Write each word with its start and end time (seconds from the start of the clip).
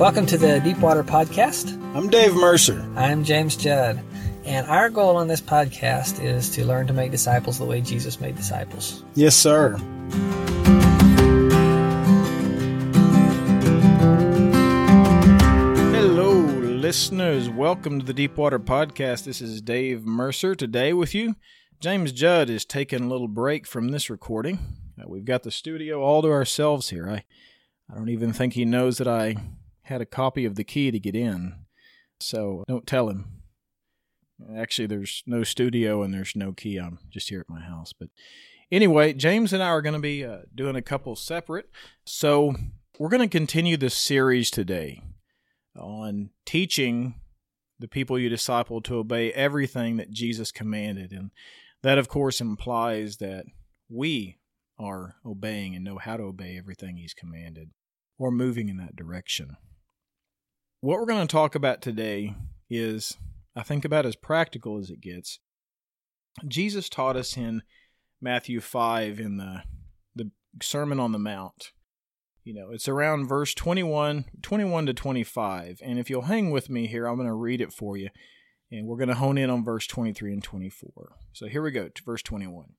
Welcome 0.00 0.24
to 0.28 0.38
the 0.38 0.60
Deepwater 0.60 1.04
Podcast. 1.04 1.74
I'm 1.94 2.08
Dave 2.08 2.34
Mercer. 2.34 2.90
I'm 2.96 3.22
James 3.22 3.54
Judd. 3.54 4.00
And 4.46 4.66
our 4.66 4.88
goal 4.88 5.18
on 5.18 5.28
this 5.28 5.42
podcast 5.42 6.24
is 6.24 6.48
to 6.52 6.64
learn 6.64 6.86
to 6.86 6.94
make 6.94 7.10
disciples 7.10 7.58
the 7.58 7.66
way 7.66 7.82
Jesus 7.82 8.18
made 8.18 8.34
disciples. 8.34 9.04
Yes, 9.14 9.36
sir. 9.36 9.76
Hello, 15.92 16.30
listeners. 16.30 17.50
Welcome 17.50 18.00
to 18.00 18.06
the 18.06 18.14
Deepwater 18.14 18.58
Podcast. 18.58 19.24
This 19.24 19.42
is 19.42 19.60
Dave 19.60 20.06
Mercer 20.06 20.54
today 20.54 20.94
with 20.94 21.14
you. 21.14 21.36
James 21.78 22.12
Judd 22.12 22.48
is 22.48 22.64
taking 22.64 23.02
a 23.02 23.08
little 23.08 23.28
break 23.28 23.66
from 23.66 23.90
this 23.90 24.08
recording. 24.08 24.60
Uh, 24.98 25.04
we've 25.06 25.26
got 25.26 25.42
the 25.42 25.50
studio 25.50 26.02
all 26.02 26.22
to 26.22 26.28
ourselves 26.28 26.88
here. 26.88 27.06
I, 27.06 27.24
I 27.92 27.96
don't 27.96 28.08
even 28.08 28.32
think 28.32 28.54
he 28.54 28.64
knows 28.64 28.96
that 28.96 29.06
I 29.06 29.36
had 29.90 30.00
a 30.00 30.06
copy 30.06 30.44
of 30.44 30.54
the 30.54 30.64
key 30.64 30.90
to 30.90 30.98
get 30.98 31.14
in. 31.14 31.54
So 32.20 32.64
don't 32.68 32.86
tell 32.86 33.08
him. 33.08 33.42
Actually, 34.56 34.86
there's 34.86 35.22
no 35.26 35.42
studio 35.42 36.02
and 36.02 36.14
there's 36.14 36.34
no 36.34 36.52
key. 36.52 36.78
I'm 36.78 36.98
just 37.10 37.28
here 37.28 37.40
at 37.40 37.50
my 37.50 37.60
house. 37.60 37.92
But 37.92 38.08
anyway, 38.72 39.12
James 39.12 39.52
and 39.52 39.62
I 39.62 39.66
are 39.66 39.82
going 39.82 39.94
to 39.94 40.00
be 40.00 40.24
uh, 40.24 40.42
doing 40.54 40.76
a 40.76 40.82
couple 40.82 41.16
separate. 41.16 41.68
So 42.06 42.54
we're 42.98 43.10
going 43.10 43.28
to 43.28 43.38
continue 43.38 43.76
this 43.76 43.94
series 43.94 44.50
today 44.50 45.02
on 45.76 46.30
teaching 46.46 47.16
the 47.78 47.88
people 47.88 48.18
you 48.18 48.28
disciple 48.28 48.80
to 48.82 48.96
obey 48.96 49.32
everything 49.32 49.96
that 49.96 50.10
Jesus 50.10 50.52
commanded. 50.52 51.12
And 51.12 51.30
that, 51.82 51.98
of 51.98 52.08
course, 52.08 52.40
implies 52.40 53.16
that 53.16 53.44
we 53.88 54.38
are 54.78 55.16
obeying 55.26 55.74
and 55.74 55.84
know 55.84 55.98
how 55.98 56.16
to 56.16 56.22
obey 56.22 56.56
everything 56.56 56.96
He's 56.96 57.12
commanded 57.12 57.70
or 58.18 58.30
moving 58.30 58.68
in 58.68 58.76
that 58.76 58.94
direction. 58.94 59.56
What 60.82 60.98
we're 60.98 61.04
going 61.04 61.26
to 61.26 61.30
talk 61.30 61.54
about 61.54 61.82
today 61.82 62.34
is, 62.70 63.18
I 63.54 63.62
think, 63.62 63.84
about 63.84 64.06
as 64.06 64.16
practical 64.16 64.78
as 64.78 64.88
it 64.88 65.02
gets. 65.02 65.38
Jesus 66.48 66.88
taught 66.88 67.16
us 67.16 67.36
in 67.36 67.62
Matthew 68.18 68.60
5 68.60 69.20
in 69.20 69.36
the, 69.36 69.62
the 70.14 70.30
Sermon 70.62 70.98
on 70.98 71.12
the 71.12 71.18
Mount. 71.18 71.72
You 72.44 72.54
know, 72.54 72.70
it's 72.72 72.88
around 72.88 73.28
verse 73.28 73.52
21, 73.52 74.24
21 74.40 74.86
to 74.86 74.94
25. 74.94 75.80
And 75.84 75.98
if 75.98 76.08
you'll 76.08 76.22
hang 76.22 76.50
with 76.50 76.70
me 76.70 76.86
here, 76.86 77.06
I'm 77.06 77.16
going 77.16 77.28
to 77.28 77.34
read 77.34 77.60
it 77.60 77.74
for 77.74 77.98
you. 77.98 78.08
And 78.72 78.86
we're 78.86 78.96
going 78.96 79.08
to 79.10 79.14
hone 79.16 79.36
in 79.36 79.50
on 79.50 79.62
verse 79.62 79.86
23 79.86 80.32
and 80.32 80.42
24. 80.42 81.16
So 81.34 81.46
here 81.46 81.60
we 81.60 81.72
go 81.72 81.88
to 81.88 82.02
verse 82.02 82.22
21. 82.22 82.70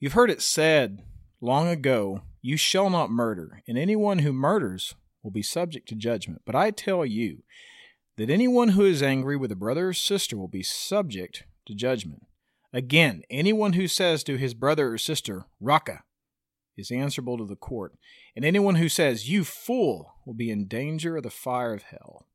You've 0.00 0.14
heard 0.14 0.30
it 0.30 0.40
said 0.40 1.04
long 1.42 1.68
ago, 1.68 2.22
You 2.40 2.56
shall 2.56 2.88
not 2.88 3.10
murder, 3.10 3.62
and 3.68 3.76
anyone 3.76 4.20
who 4.20 4.32
murders 4.32 4.94
will 5.26 5.32
be 5.32 5.42
subject 5.42 5.88
to 5.88 5.96
judgment. 5.96 6.42
But 6.46 6.54
I 6.54 6.70
tell 6.70 7.04
you 7.04 7.42
that 8.16 8.30
anyone 8.30 8.68
who 8.68 8.84
is 8.84 9.02
angry 9.02 9.36
with 9.36 9.50
a 9.50 9.56
brother 9.56 9.88
or 9.88 9.92
sister 9.92 10.36
will 10.36 10.46
be 10.46 10.62
subject 10.62 11.42
to 11.66 11.74
judgment. 11.74 12.22
Again, 12.72 13.22
anyone 13.28 13.72
who 13.72 13.88
says 13.88 14.22
to 14.22 14.36
his 14.36 14.54
brother 14.54 14.92
or 14.92 14.98
sister, 14.98 15.46
Raca, 15.60 16.04
is 16.76 16.92
answerable 16.92 17.36
to 17.38 17.44
the 17.44 17.56
court, 17.56 17.94
and 18.36 18.44
anyone 18.44 18.76
who 18.76 18.88
says, 18.88 19.28
You 19.28 19.42
fool, 19.42 20.12
will 20.24 20.34
be 20.34 20.48
in 20.48 20.68
danger 20.68 21.16
of 21.16 21.24
the 21.24 21.30
fire 21.30 21.74
of 21.74 21.82
hell. 21.82 22.26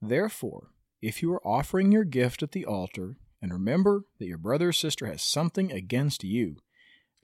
Therefore, 0.00 0.68
if 1.00 1.22
you 1.22 1.32
are 1.32 1.44
offering 1.46 1.90
your 1.90 2.04
gift 2.04 2.42
at 2.44 2.52
the 2.52 2.64
altar, 2.64 3.16
and 3.40 3.52
remember 3.52 4.04
that 4.20 4.26
your 4.26 4.38
brother 4.38 4.68
or 4.68 4.72
sister 4.72 5.06
has 5.06 5.22
something 5.22 5.72
against 5.72 6.22
you, 6.22 6.58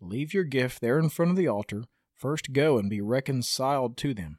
leave 0.01 0.35
your 0.35 0.45
gift 0.45 0.81
there 0.81 0.99
in 0.99 1.09
front 1.09 1.31
of 1.31 1.37
the 1.37 1.47
altar. 1.47 1.85
First 2.17 2.53
go 2.53 2.79
and 2.79 2.91
be 2.91 3.01
reconciled 3.01 3.97
to 3.99 4.13
them 4.13 4.39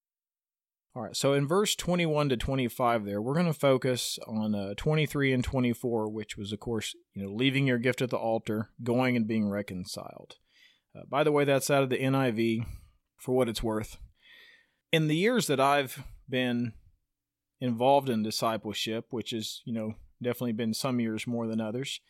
All 0.93 1.03
right, 1.03 1.15
so 1.15 1.31
in 1.31 1.47
verse 1.47 1.73
21 1.75 2.29
to 2.29 2.37
25 2.37 3.05
there, 3.05 3.21
we're 3.21 3.33
going 3.33 3.45
to 3.45 3.53
focus 3.53 4.19
on 4.27 4.53
uh, 4.53 4.73
23 4.75 5.31
and 5.31 5.41
24, 5.41 6.09
which 6.09 6.35
was, 6.35 6.51
of 6.51 6.59
course, 6.59 6.93
you 7.13 7.23
know, 7.23 7.31
leaving 7.31 7.65
your 7.65 7.77
gift 7.77 8.01
at 8.01 8.09
the 8.09 8.17
altar, 8.17 8.71
going 8.83 9.15
and 9.15 9.25
being 9.25 9.47
reconciled. 9.47 10.35
Uh, 10.93 11.03
by 11.09 11.23
the 11.23 11.31
way, 11.31 11.45
that's 11.45 11.69
out 11.69 11.83
of 11.83 11.89
the 11.89 11.97
NIV 11.97 12.65
for 13.17 13.33
what 13.33 13.47
it's 13.47 13.63
worth. 13.63 13.99
In 14.91 15.07
the 15.07 15.15
years 15.15 15.47
that 15.47 15.61
I've 15.61 16.03
been 16.29 16.73
involved 17.61 18.09
in 18.09 18.21
discipleship, 18.21 19.05
which 19.11 19.29
has, 19.29 19.61
you 19.63 19.73
know, 19.73 19.93
definitely 20.21 20.51
been 20.51 20.73
some 20.73 20.99
years 20.99 21.25
more 21.25 21.47
than 21.47 21.61
others, 21.61 22.01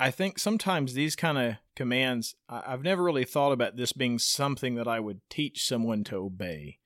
I 0.00 0.10
think 0.10 0.38
sometimes 0.38 0.94
these 0.94 1.14
kind 1.14 1.36
of 1.36 1.56
commands, 1.76 2.36
I've 2.48 2.82
never 2.82 3.02
really 3.02 3.24
thought 3.24 3.52
about 3.52 3.76
this 3.76 3.92
being 3.92 4.18
something 4.18 4.76
that 4.76 4.88
I 4.88 4.98
would 4.98 5.20
teach 5.28 5.68
someone 5.68 6.04
to 6.04 6.16
obey. 6.16 6.78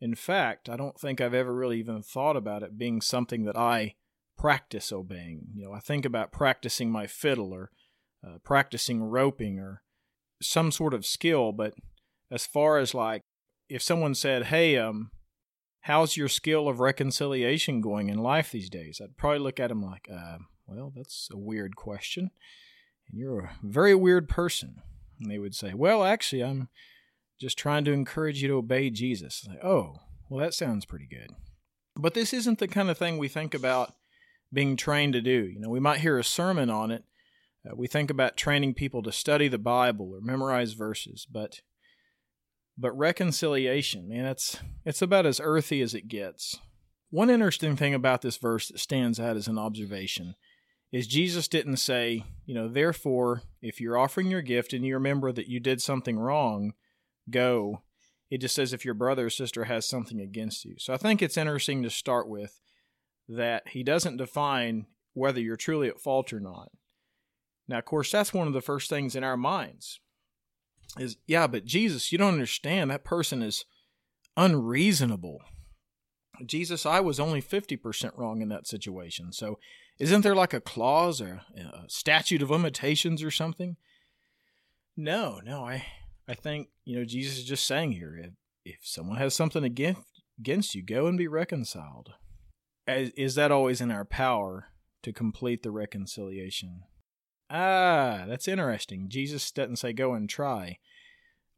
In 0.00 0.14
fact, 0.14 0.68
I 0.68 0.76
don't 0.76 0.98
think 0.98 1.20
I've 1.20 1.34
ever 1.34 1.54
really 1.54 1.78
even 1.78 2.02
thought 2.02 2.36
about 2.36 2.62
it 2.62 2.78
being 2.78 3.00
something 3.00 3.44
that 3.44 3.56
I 3.56 3.96
practice 4.38 4.90
obeying. 4.92 5.48
You 5.54 5.64
know, 5.64 5.72
I 5.72 5.80
think 5.80 6.06
about 6.06 6.32
practicing 6.32 6.90
my 6.90 7.06
fiddle 7.06 7.52
or 7.52 7.70
uh, 8.26 8.38
practicing 8.42 9.02
roping 9.02 9.58
or 9.58 9.82
some 10.40 10.70
sort 10.72 10.94
of 10.94 11.04
skill, 11.04 11.52
but 11.52 11.74
as 12.30 12.46
far 12.46 12.78
as 12.78 12.94
like 12.94 13.22
if 13.68 13.82
someone 13.82 14.14
said, 14.14 14.46
"Hey, 14.46 14.78
um, 14.78 15.10
how's 15.82 16.16
your 16.16 16.28
skill 16.28 16.68
of 16.68 16.80
reconciliation 16.80 17.82
going 17.82 18.08
in 18.08 18.18
life 18.18 18.50
these 18.50 18.70
days?" 18.70 19.00
I'd 19.02 19.18
probably 19.18 19.40
look 19.40 19.60
at 19.60 19.68
them 19.68 19.82
like, 19.82 20.08
uh, 20.10 20.38
"Well, 20.66 20.92
that's 20.96 21.28
a 21.30 21.38
weird 21.38 21.76
question, 21.76 22.30
and 23.08 23.18
you're 23.18 23.40
a 23.40 23.58
very 23.62 23.94
weird 23.94 24.28
person." 24.28 24.82
And 25.20 25.30
they 25.30 25.38
would 25.38 25.54
say, 25.54 25.74
"Well, 25.74 26.02
actually, 26.02 26.42
I'm 26.42 26.68
just 27.40 27.58
trying 27.58 27.84
to 27.86 27.92
encourage 27.92 28.42
you 28.42 28.48
to 28.48 28.54
obey 28.54 28.90
Jesus. 28.90 29.46
Like, 29.48 29.64
oh, 29.64 29.96
well, 30.28 30.44
that 30.44 30.54
sounds 30.54 30.84
pretty 30.84 31.06
good. 31.06 31.30
But 31.96 32.14
this 32.14 32.32
isn't 32.32 32.58
the 32.58 32.68
kind 32.68 32.90
of 32.90 32.98
thing 32.98 33.18
we 33.18 33.28
think 33.28 33.54
about 33.54 33.94
being 34.52 34.76
trained 34.76 35.14
to 35.14 35.20
do. 35.20 35.44
You 35.46 35.60
know, 35.60 35.70
we 35.70 35.80
might 35.80 36.00
hear 36.00 36.18
a 36.18 36.24
sermon 36.24 36.70
on 36.70 36.90
it. 36.90 37.04
Uh, 37.68 37.74
we 37.76 37.86
think 37.86 38.10
about 38.10 38.36
training 38.36 38.74
people 38.74 39.02
to 39.02 39.12
study 39.12 39.48
the 39.48 39.58
Bible 39.58 40.12
or 40.12 40.20
memorize 40.20 40.72
verses, 40.72 41.26
but 41.30 41.60
but 42.78 42.96
reconciliation, 42.96 44.08
man, 44.08 44.24
it's 44.24 44.58
it's 44.86 45.02
about 45.02 45.26
as 45.26 45.40
earthy 45.42 45.82
as 45.82 45.94
it 45.94 46.08
gets. 46.08 46.58
One 47.10 47.28
interesting 47.28 47.76
thing 47.76 47.92
about 47.92 48.22
this 48.22 48.38
verse 48.38 48.68
that 48.68 48.78
stands 48.78 49.20
out 49.20 49.36
as 49.36 49.48
an 49.48 49.58
observation 49.58 50.36
is 50.92 51.06
Jesus 51.06 51.48
didn't 51.48 51.76
say, 51.76 52.24
you 52.46 52.54
know, 52.54 52.68
therefore, 52.68 53.42
if 53.60 53.80
you're 53.80 53.98
offering 53.98 54.30
your 54.30 54.42
gift 54.42 54.72
and 54.72 54.84
you 54.84 54.94
remember 54.94 55.32
that 55.32 55.48
you 55.48 55.60
did 55.60 55.82
something 55.82 56.18
wrong, 56.18 56.72
go. 57.30 57.82
It 58.30 58.38
just 58.38 58.54
says 58.54 58.72
if 58.72 58.84
your 58.84 58.94
brother 58.94 59.26
or 59.26 59.30
sister 59.30 59.64
has 59.64 59.86
something 59.86 60.20
against 60.20 60.64
you. 60.64 60.76
So 60.78 60.92
I 60.92 60.96
think 60.96 61.20
it's 61.20 61.36
interesting 61.36 61.82
to 61.82 61.90
start 61.90 62.28
with 62.28 62.60
that 63.28 63.68
he 63.68 63.82
doesn't 63.82 64.16
define 64.16 64.86
whether 65.14 65.40
you're 65.40 65.56
truly 65.56 65.88
at 65.88 66.00
fault 66.00 66.32
or 66.32 66.40
not. 66.40 66.70
Now, 67.68 67.78
of 67.78 67.84
course, 67.84 68.10
that's 68.10 68.34
one 68.34 68.46
of 68.46 68.52
the 68.52 68.60
first 68.60 68.88
things 68.88 69.14
in 69.14 69.24
our 69.24 69.36
minds 69.36 70.00
is, 70.98 71.16
yeah, 71.26 71.46
but 71.46 71.64
Jesus, 71.64 72.10
you 72.10 72.18
don't 72.18 72.34
understand. 72.34 72.90
That 72.90 73.04
person 73.04 73.42
is 73.42 73.64
unreasonable. 74.36 75.40
Jesus, 76.46 76.86
I 76.86 77.00
was 77.00 77.20
only 77.20 77.42
50% 77.42 78.16
wrong 78.16 78.42
in 78.42 78.48
that 78.48 78.66
situation. 78.66 79.32
So 79.32 79.58
isn't 79.98 80.22
there 80.22 80.34
like 80.34 80.54
a 80.54 80.60
clause 80.60 81.20
or 81.20 81.42
a 81.56 81.88
statute 81.88 82.42
of 82.42 82.50
limitations 82.50 83.22
or 83.22 83.30
something? 83.30 83.76
No, 84.96 85.40
no, 85.44 85.64
I, 85.64 85.86
I 86.30 86.34
think, 86.34 86.68
you 86.84 86.96
know, 86.96 87.04
Jesus 87.04 87.38
is 87.38 87.44
just 87.44 87.66
saying 87.66 87.92
here 87.92 88.16
if, 88.16 88.30
if 88.64 88.78
someone 88.82 89.16
has 89.16 89.34
something 89.34 89.64
against, 89.64 90.02
against 90.38 90.76
you, 90.76 90.82
go 90.84 91.08
and 91.08 91.18
be 91.18 91.26
reconciled. 91.26 92.12
As, 92.86 93.10
is 93.16 93.34
that 93.34 93.50
always 93.50 93.80
in 93.80 93.90
our 93.90 94.04
power 94.04 94.68
to 95.02 95.12
complete 95.12 95.64
the 95.64 95.72
reconciliation? 95.72 96.82
Ah, 97.50 98.26
that's 98.28 98.46
interesting. 98.46 99.08
Jesus 99.08 99.50
doesn't 99.50 99.80
say 99.80 99.92
go 99.92 100.14
and 100.14 100.30
try. 100.30 100.78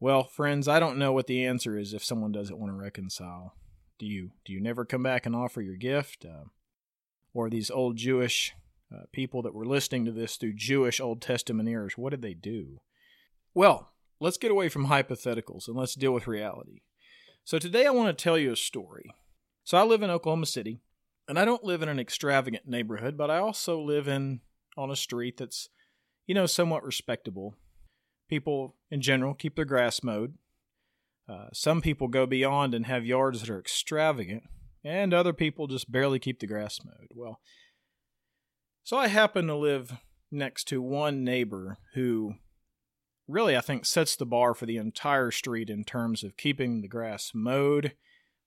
Well, 0.01 0.25
friends, 0.25 0.67
I 0.67 0.81
don't 0.81 0.97
know 0.97 1.13
what 1.13 1.27
the 1.27 1.45
answer 1.45 1.77
is 1.77 1.93
if 1.93 2.03
someone 2.03 2.33
doesn't 2.33 2.59
want 2.59 2.73
to 2.73 2.77
reconcile. 2.77 3.53
Do 3.99 4.07
you? 4.07 4.31
Do 4.47 4.55
you 4.55 4.61
never 4.63 4.87
come 4.87 5.03
back 5.03 5.27
and 5.27 5.37
offer 5.37 5.61
your 5.61 5.77
gift? 5.77 6.25
Uh, 6.25 6.45
or 7.35 7.51
these 7.51 7.71
old 7.71 7.97
Jewish 7.97 8.55
uh, 8.91 9.03
people 9.13 9.43
that 9.43 9.55
were 9.55 9.67
listening 9.67 10.07
to 10.07 10.13
this 10.13 10.37
through 10.37 10.55
Jewish 10.55 10.99
Old 10.99 11.21
Testament 11.21 11.69
ears, 11.69 11.99
what 11.99 12.11
did 12.11 12.23
they 12.23 12.35
do? 12.35 12.81
Well, 13.55 13.92
let's 14.23 14.39
get 14.39 14.53
away 14.53 14.69
from 14.69 14.87
hypotheticals 14.87 15.67
and 15.67 15.77
let's 15.77 15.95
deal 15.95 16.13
with 16.13 16.29
reality. 16.29 16.81
So 17.45 17.59
today 17.59 17.87
I 17.87 17.91
want 17.91 18.17
to 18.17 18.23
tell 18.23 18.39
you 18.39 18.53
a 18.53 18.57
story. 18.57 19.11
So 19.65 19.77
I 19.77 19.83
live 19.83 20.03
in 20.03 20.11
Oklahoma 20.11 20.47
City, 20.47 20.81
and 21.27 21.39
I 21.39 21.45
don't 21.45 21.65
live 21.65 21.83
in 21.83 21.89
an 21.89 21.99
extravagant 21.99 22.67
neighborhood, 22.67 23.17
but 23.17 23.31
I 23.31 23.39
also 23.39 23.81
live 23.81 24.07
in 24.07 24.41
on 24.77 24.91
a 24.91 24.97
street 24.97 25.39
that's, 25.39 25.69
you 26.27 26.37
know, 26.37 26.47
somewhat 26.47 26.85
respectable. 26.85 27.57
People 28.29 28.77
in 28.93 29.01
general 29.01 29.35
keep 29.35 29.57
their 29.57 29.65
grass 29.65 30.05
mowed. 30.05 30.35
Uh, 31.29 31.47
some 31.53 31.81
people 31.81 32.07
go 32.07 32.25
beyond 32.25 32.75
and 32.75 32.87
have 32.87 33.05
yards 33.05 33.41
that 33.41 33.51
are 33.51 33.59
extravagant, 33.59 34.45
and 34.85 35.13
other 35.13 35.33
people 35.33 35.67
just 35.67 35.91
barely 35.91 36.21
keep 36.21 36.39
the 36.39 36.47
grass 36.47 36.79
mowed. 36.85 37.09
Well, 37.11 37.41
so 38.85 38.97
I 38.97 39.09
happen 39.09 39.49
to 39.49 39.57
live 39.57 39.95
next 40.31 40.69
to 40.69 40.81
one 40.81 41.25
neighbor 41.25 41.79
who 41.95 42.35
really, 43.29 43.57
I 43.57 43.61
think, 43.61 43.87
sets 43.87 44.17
the 44.17 44.27
bar 44.27 44.55
for 44.55 44.67
the 44.67 44.77
entire 44.77 45.31
street 45.31 45.71
in 45.71 45.85
terms 45.85 46.23
of 46.23 46.37
keeping 46.37 46.81
the 46.81 46.89
grass 46.89 47.33
mowed. 47.35 47.93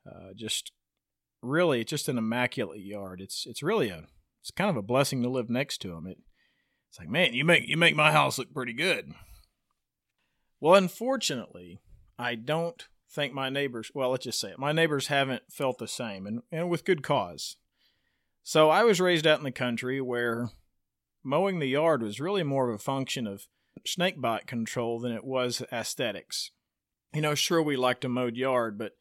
Uh, 0.05 0.33
just 0.35 0.71
really, 1.41 1.83
just 1.83 2.09
an 2.09 2.17
immaculate 2.17 2.81
yard. 2.81 3.21
It's 3.21 3.45
it's 3.45 3.63
really 3.63 3.89
a 3.89 4.05
it's 4.41 4.51
kind 4.51 4.69
of 4.69 4.77
a 4.77 4.81
blessing 4.83 5.23
to 5.23 5.29
live 5.29 5.49
next 5.49 5.79
to 5.79 5.93
him. 5.93 6.05
It 6.07 6.19
it's 6.89 6.99
like, 6.99 7.09
man, 7.09 7.33
you 7.33 7.43
make 7.43 7.67
you 7.67 7.77
make 7.77 7.95
my 7.95 8.11
house 8.11 8.37
look 8.37 8.53
pretty 8.53 8.73
good. 8.73 9.13
Well, 10.59 10.75
unfortunately, 10.75 11.79
I 12.17 12.35
don't 12.35 12.87
think 13.09 13.33
my 13.33 13.49
neighbors. 13.49 13.91
Well, 13.93 14.11
let's 14.11 14.25
just 14.25 14.39
say 14.39 14.51
it. 14.51 14.59
My 14.59 14.71
neighbors 14.71 15.07
haven't 15.07 15.43
felt 15.51 15.77
the 15.77 15.87
same, 15.87 16.25
and 16.27 16.41
and 16.51 16.69
with 16.69 16.85
good 16.85 17.03
cause. 17.03 17.57
So 18.43 18.69
I 18.69 18.83
was 18.83 19.01
raised 19.01 19.25
out 19.25 19.39
in 19.39 19.43
the 19.43 19.51
country 19.51 19.99
where 19.99 20.49
mowing 21.23 21.57
the 21.57 21.65
yard 21.65 22.03
was 22.03 22.19
really 22.19 22.43
more 22.43 22.69
of 22.69 22.75
a 22.75 22.77
function 22.77 23.25
of 23.25 23.47
snakebite 23.85 24.47
control 24.47 24.99
than 24.99 25.11
it 25.11 25.23
was 25.23 25.61
aesthetics. 25.71 26.51
You 27.13 27.21
know, 27.21 27.35
sure 27.35 27.61
we 27.61 27.77
liked 27.77 28.05
a 28.05 28.09
mowed 28.09 28.35
yard, 28.35 28.77
but 28.77 28.93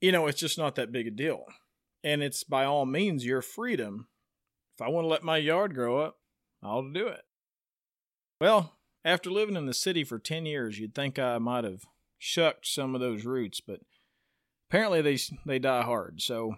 you 0.00 0.12
know, 0.12 0.26
it's 0.26 0.40
just 0.40 0.58
not 0.58 0.74
that 0.76 0.92
big 0.92 1.06
a 1.06 1.10
deal. 1.10 1.44
And 2.04 2.22
it's 2.22 2.44
by 2.44 2.64
all 2.64 2.86
means 2.86 3.24
your 3.24 3.42
freedom. 3.42 4.08
If 4.74 4.82
I 4.82 4.88
want 4.88 5.04
to 5.04 5.08
let 5.08 5.22
my 5.22 5.38
yard 5.38 5.74
grow 5.74 6.00
up, 6.00 6.18
I'll 6.62 6.90
do 6.90 7.06
it. 7.08 7.22
Well, 8.40 8.76
after 9.04 9.30
living 9.30 9.56
in 9.56 9.66
the 9.66 9.74
city 9.74 10.04
for 10.04 10.18
10 10.18 10.46
years, 10.46 10.78
you'd 10.78 10.94
think 10.94 11.18
I 11.18 11.38
might 11.38 11.64
have 11.64 11.84
shucked 12.18 12.66
some 12.66 12.94
of 12.94 13.00
those 13.00 13.24
roots, 13.24 13.60
but 13.60 13.80
apparently 14.68 15.00
they 15.00 15.18
they 15.46 15.58
die 15.58 15.82
hard. 15.82 16.20
So 16.20 16.56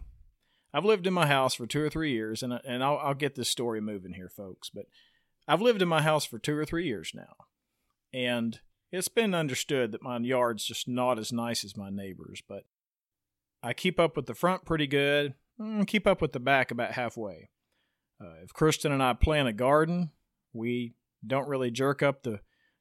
I've 0.73 0.85
lived 0.85 1.07
in 1.07 1.15
my 1.15 1.27
house 1.27 1.55
for 1.55 1.67
two 1.67 1.83
or 1.83 1.91
three 1.91 2.13
years, 2.13 2.43
and 2.43 2.59
and 2.65 2.83
I'll, 2.83 2.99
I'll 2.99 3.15
get 3.15 3.35
this 3.35 3.49
story 3.49 3.81
moving 3.81 4.15
here, 4.15 4.29
folks. 4.29 4.71
But 4.71 4.87
I've 5.49 5.63
lived 5.63 5.81
in 5.81 5.89
my 5.89 6.03
house 6.03 6.27
for 6.27 6.39
two 6.39 6.57
or 6.57 6.67
three 6.67 6.87
years 6.87 7.13
now, 7.15 7.35
and 8.13 8.61
it's 8.93 9.09
been 9.09 9.35
understood 9.35 9.93
that 9.93 10.03
my 10.03 10.19
yard's 10.19 10.65
just 10.65 10.87
not 10.87 11.19
as 11.19 11.33
nice 11.33 11.65
as 11.65 11.77
my 11.77 11.89
neighbor's, 11.89 12.43
but 12.47 12.65
I 13.63 13.73
keep 13.73 13.99
up 13.99 14.15
with 14.15 14.27
the 14.27 14.35
front 14.35 14.67
pretty 14.67 14.87
good, 14.87 15.35
mm, 15.61 15.87
keep 15.87 16.07
up 16.07 16.21
with 16.21 16.33
the 16.33 16.41
back 16.41 16.71
about 16.71 16.93
halfway. 16.93 17.49
Uh, 18.21 18.35
if 18.43 18.53
Kristen 18.53 18.93
and 18.93 19.03
I 19.03 19.15
plant 19.15 19.49
a 19.49 19.53
garden, 19.53 20.11
we 20.53 20.95
don't 21.27 21.49
really 21.49 21.71
jerk 21.71 22.03
up 22.03 22.23
the 22.23 22.41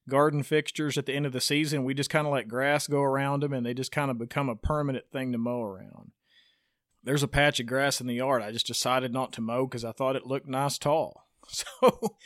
garden 0.09 0.43
fixtures 0.43 0.97
at 0.97 1.05
the 1.05 1.13
end 1.13 1.25
of 1.25 1.33
the 1.33 1.41
season. 1.41 1.83
We 1.83 1.93
just 1.93 2.09
kind 2.09 2.27
of 2.27 2.33
let 2.33 2.47
grass 2.47 2.87
go 2.87 3.01
around 3.01 3.43
them, 3.43 3.53
and 3.53 3.65
they 3.65 3.73
just 3.73 3.91
kind 3.91 4.11
of 4.11 4.17
become 4.17 4.49
a 4.49 4.55
permanent 4.55 5.05
thing 5.11 5.31
to 5.31 5.37
mow 5.37 5.61
around. 5.61 6.11
There's 7.03 7.23
a 7.23 7.27
patch 7.27 7.59
of 7.59 7.65
grass 7.65 8.01
in 8.01 8.07
the 8.07 8.15
yard. 8.15 8.41
I 8.41 8.51
just 8.51 8.67
decided 8.67 9.13
not 9.13 9.31
to 9.33 9.41
mow 9.41 9.65
because 9.65 9.85
I 9.85 9.91
thought 9.93 10.15
it 10.15 10.27
looked 10.27 10.47
nice 10.47 10.77
tall. 10.77 11.23
So 11.49 12.17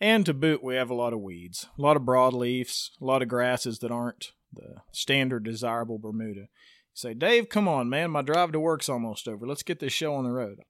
and 0.00 0.24
to 0.26 0.34
boot, 0.34 0.62
we 0.64 0.76
have 0.76 0.90
a 0.90 0.94
lot 0.94 1.12
of 1.12 1.20
weeds, 1.20 1.66
a 1.78 1.82
lot 1.82 1.96
of 1.96 2.02
broadleafs, 2.02 2.90
a 3.00 3.04
lot 3.04 3.22
of 3.22 3.28
grasses 3.28 3.80
that 3.80 3.90
aren't 3.90 4.32
the 4.52 4.76
standard 4.92 5.44
desirable 5.44 5.98
Bermuda. 5.98 6.40
You 6.40 6.46
say, 6.94 7.14
Dave, 7.14 7.48
come 7.48 7.68
on, 7.68 7.88
man, 7.88 8.10
my 8.10 8.22
drive 8.22 8.52
to 8.52 8.60
work's 8.60 8.88
almost 8.88 9.28
over. 9.28 9.46
Let's 9.46 9.62
get 9.62 9.78
this 9.78 9.92
show 9.92 10.14
on 10.14 10.24
the 10.24 10.32
road. 10.32 10.60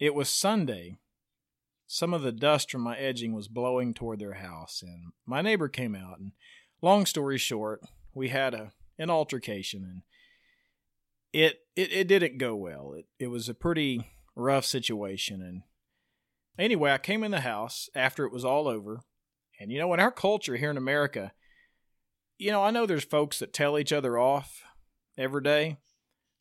It 0.00 0.14
was 0.14 0.28
Sunday. 0.28 0.96
Some 1.86 2.12
of 2.12 2.22
the 2.22 2.32
dust 2.32 2.70
from 2.70 2.82
my 2.82 2.96
edging 2.96 3.32
was 3.32 3.48
blowing 3.48 3.94
toward 3.94 4.18
their 4.18 4.34
house, 4.34 4.82
and 4.82 5.12
my 5.26 5.42
neighbor 5.42 5.68
came 5.68 5.94
out. 5.94 6.18
And 6.18 6.32
long 6.82 7.06
story 7.06 7.38
short, 7.38 7.82
we 8.14 8.28
had 8.28 8.54
a 8.54 8.72
an 8.98 9.10
altercation, 9.10 9.84
and 9.84 10.02
it 11.32 11.60
it, 11.76 11.92
it 11.92 12.08
didn't 12.08 12.38
go 12.38 12.54
well. 12.54 12.92
It 12.94 13.06
it 13.18 13.28
was 13.28 13.48
a 13.48 13.54
pretty 13.54 14.10
rough 14.34 14.64
situation, 14.64 15.40
and 15.40 15.62
Anyway, 16.58 16.90
I 16.90 16.98
came 16.98 17.22
in 17.22 17.30
the 17.30 17.40
house 17.40 17.88
after 17.94 18.24
it 18.24 18.32
was 18.32 18.44
all 18.44 18.66
over. 18.66 19.00
And 19.60 19.70
you 19.70 19.78
know, 19.78 19.92
in 19.94 20.00
our 20.00 20.10
culture 20.10 20.56
here 20.56 20.70
in 20.70 20.76
America, 20.76 21.32
you 22.36 22.50
know, 22.50 22.62
I 22.62 22.70
know 22.70 22.86
there's 22.86 23.04
folks 23.04 23.38
that 23.38 23.52
tell 23.52 23.78
each 23.78 23.92
other 23.92 24.18
off 24.18 24.62
every 25.16 25.42
day, 25.42 25.78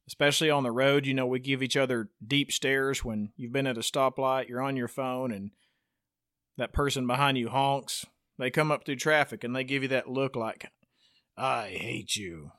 especially 0.08 0.50
on 0.50 0.64
the 0.64 0.72
road. 0.72 1.06
You 1.06 1.14
know, 1.14 1.25
we 1.25 1.40
give 1.40 1.64
each 1.64 1.78
other 1.78 2.10
deep 2.25 2.52
stares 2.52 3.04
when 3.04 3.31
you've 3.36 3.52
been 3.52 3.68
at 3.68 3.78
a 3.78 3.81
stoplight, 3.81 4.48
you're 4.48 4.62
on 4.62 4.78
your 4.78 4.88
phone, 4.88 5.31
and 5.31 5.52
that 6.58 6.74
person 6.74 7.08
behind 7.08 7.38
you 7.38 7.50
honks. 7.50 8.06
They 8.40 8.52
come 8.52 8.72
up 8.72 8.86
through 8.86 8.98
traffic 8.98 9.44
and 9.44 9.56
they 9.56 9.64
give 9.64 9.81
you 9.81 9.90
that 9.90 10.10
look 10.10 10.36
like, 10.36 10.69
I 11.36 11.69
hate 11.69 12.16
you. 12.16 12.52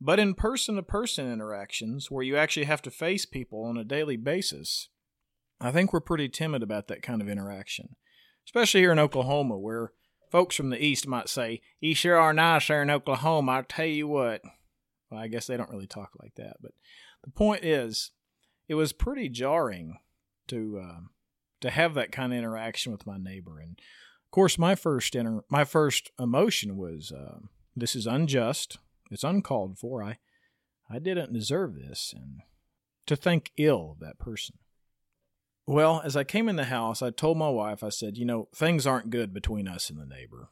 But 0.00 0.18
in 0.18 0.34
person 0.34 0.74
to 0.76 0.82
person 0.82 1.32
interactions, 1.32 2.10
where 2.10 2.24
you 2.24 2.36
actually 2.36 2.66
have 2.66 2.82
to 2.82 2.90
face 2.90 3.24
people 3.24 3.64
on 3.64 3.78
a 3.78 3.84
daily 3.84 4.16
basis, 4.16 4.88
I 5.62 5.70
think 5.70 5.92
we're 5.92 6.00
pretty 6.00 6.28
timid 6.28 6.62
about 6.62 6.88
that 6.88 7.02
kind 7.02 7.22
of 7.22 7.28
interaction, 7.28 7.94
especially 8.46 8.80
here 8.80 8.90
in 8.90 8.98
Oklahoma, 8.98 9.56
where 9.56 9.92
folks 10.30 10.56
from 10.56 10.70
the 10.70 10.84
East 10.84 11.06
might 11.06 11.28
say, 11.28 11.60
You 11.80 11.94
sure 11.94 12.18
are 12.18 12.32
nice 12.32 12.66
there 12.66 12.82
in 12.82 12.90
Oklahoma, 12.90 13.52
I 13.52 13.62
tell 13.62 13.86
you 13.86 14.08
what. 14.08 14.42
Well, 15.08 15.20
I 15.20 15.28
guess 15.28 15.46
they 15.46 15.56
don't 15.56 15.70
really 15.70 15.86
talk 15.86 16.10
like 16.20 16.34
that. 16.34 16.56
But 16.60 16.72
the 17.22 17.30
point 17.30 17.64
is, 17.64 18.10
it 18.66 18.74
was 18.74 18.92
pretty 18.92 19.28
jarring 19.28 19.98
to 20.48 20.82
uh, 20.82 21.00
to 21.60 21.70
have 21.70 21.94
that 21.94 22.10
kind 22.10 22.32
of 22.32 22.38
interaction 22.38 22.90
with 22.90 23.06
my 23.06 23.18
neighbor. 23.18 23.60
And 23.60 23.78
of 23.78 24.30
course, 24.32 24.58
my 24.58 24.74
first 24.74 25.14
inter- 25.14 25.44
my 25.48 25.64
first 25.64 26.10
emotion 26.18 26.76
was, 26.76 27.12
uh, 27.12 27.38
This 27.76 27.94
is 27.94 28.06
unjust. 28.06 28.78
It's 29.12 29.24
uncalled 29.24 29.78
for. 29.78 30.02
I, 30.02 30.18
I 30.90 30.98
didn't 30.98 31.32
deserve 31.32 31.74
this. 31.74 32.12
And 32.16 32.40
to 33.06 33.14
think 33.14 33.52
ill 33.56 33.92
of 33.92 34.00
that 34.00 34.18
person. 34.18 34.56
Well, 35.66 36.02
as 36.04 36.16
I 36.16 36.24
came 36.24 36.48
in 36.48 36.56
the 36.56 36.64
house, 36.64 37.02
I 37.02 37.10
told 37.10 37.38
my 37.38 37.48
wife, 37.48 37.84
I 37.84 37.88
said, 37.88 38.16
you 38.16 38.24
know, 38.24 38.48
things 38.54 38.86
aren't 38.86 39.10
good 39.10 39.32
between 39.32 39.68
us 39.68 39.90
and 39.90 39.98
the 39.98 40.06
neighbor. 40.06 40.48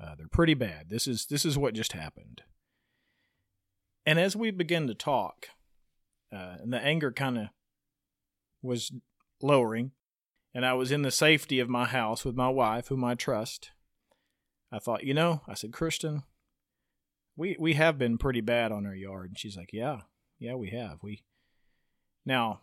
Uh, 0.00 0.14
they're 0.16 0.28
pretty 0.28 0.54
bad. 0.54 0.90
This 0.90 1.06
is 1.06 1.26
this 1.26 1.44
is 1.44 1.58
what 1.58 1.74
just 1.74 1.92
happened. 1.92 2.42
And 4.06 4.18
as 4.18 4.34
we 4.34 4.50
began 4.50 4.86
to 4.86 4.94
talk, 4.94 5.48
uh, 6.32 6.56
and 6.60 6.72
the 6.72 6.78
anger 6.78 7.12
kind 7.12 7.38
of 7.38 7.46
was 8.62 8.92
lowering, 9.42 9.92
and 10.54 10.64
I 10.64 10.74
was 10.74 10.90
in 10.90 11.02
the 11.02 11.10
safety 11.10 11.60
of 11.60 11.68
my 11.68 11.84
house 11.84 12.24
with 12.24 12.34
my 12.34 12.48
wife, 12.48 12.88
whom 12.88 13.04
I 13.04 13.14
trust, 13.14 13.70
I 14.72 14.78
thought, 14.78 15.04
you 15.04 15.14
know, 15.14 15.42
I 15.48 15.54
said, 15.54 15.72
Kristen, 15.72 16.22
we 17.36 17.56
we 17.58 17.74
have 17.74 17.98
been 17.98 18.18
pretty 18.18 18.40
bad 18.40 18.72
on 18.72 18.86
our 18.86 18.94
yard. 18.94 19.30
And 19.30 19.38
she's 19.38 19.56
like, 19.56 19.70
yeah, 19.72 20.02
yeah, 20.38 20.54
we 20.54 20.70
have. 20.70 20.98
We 21.02 21.22
now 22.24 22.60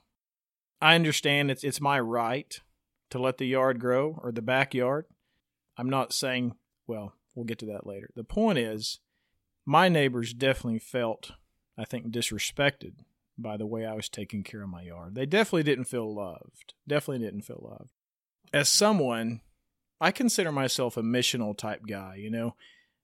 I 0.81 0.95
understand 0.95 1.51
it's 1.51 1.63
it's 1.63 1.81
my 1.81 1.99
right 1.99 2.59
to 3.09 3.19
let 3.19 3.37
the 3.37 3.47
yard 3.47 3.79
grow 3.79 4.19
or 4.21 4.31
the 4.31 4.41
backyard. 4.41 5.05
I'm 5.77 5.89
not 5.89 6.13
saying, 6.13 6.55
well, 6.87 7.13
we'll 7.33 7.45
get 7.45 7.59
to 7.59 7.65
that 7.67 7.85
later. 7.85 8.09
The 8.15 8.23
point 8.23 8.57
is, 8.57 8.99
my 9.65 9.89
neighbors 9.89 10.33
definitely 10.33 10.79
felt, 10.79 11.31
I 11.77 11.85
think, 11.85 12.07
disrespected 12.07 12.93
by 13.37 13.57
the 13.57 13.65
way 13.65 13.85
I 13.85 13.93
was 13.93 14.09
taking 14.09 14.43
care 14.43 14.63
of 14.63 14.69
my 14.69 14.83
yard. 14.83 15.15
They 15.15 15.25
definitely 15.25 15.63
didn't 15.63 15.85
feel 15.85 16.13
loved. 16.13 16.73
Definitely 16.87 17.25
didn't 17.25 17.41
feel 17.41 17.61
loved. 17.61 17.89
As 18.53 18.69
someone, 18.69 19.41
I 19.99 20.11
consider 20.11 20.51
myself 20.51 20.97
a 20.97 21.01
missional 21.01 21.57
type 21.57 21.81
guy, 21.87 22.15
you 22.15 22.29
know. 22.29 22.55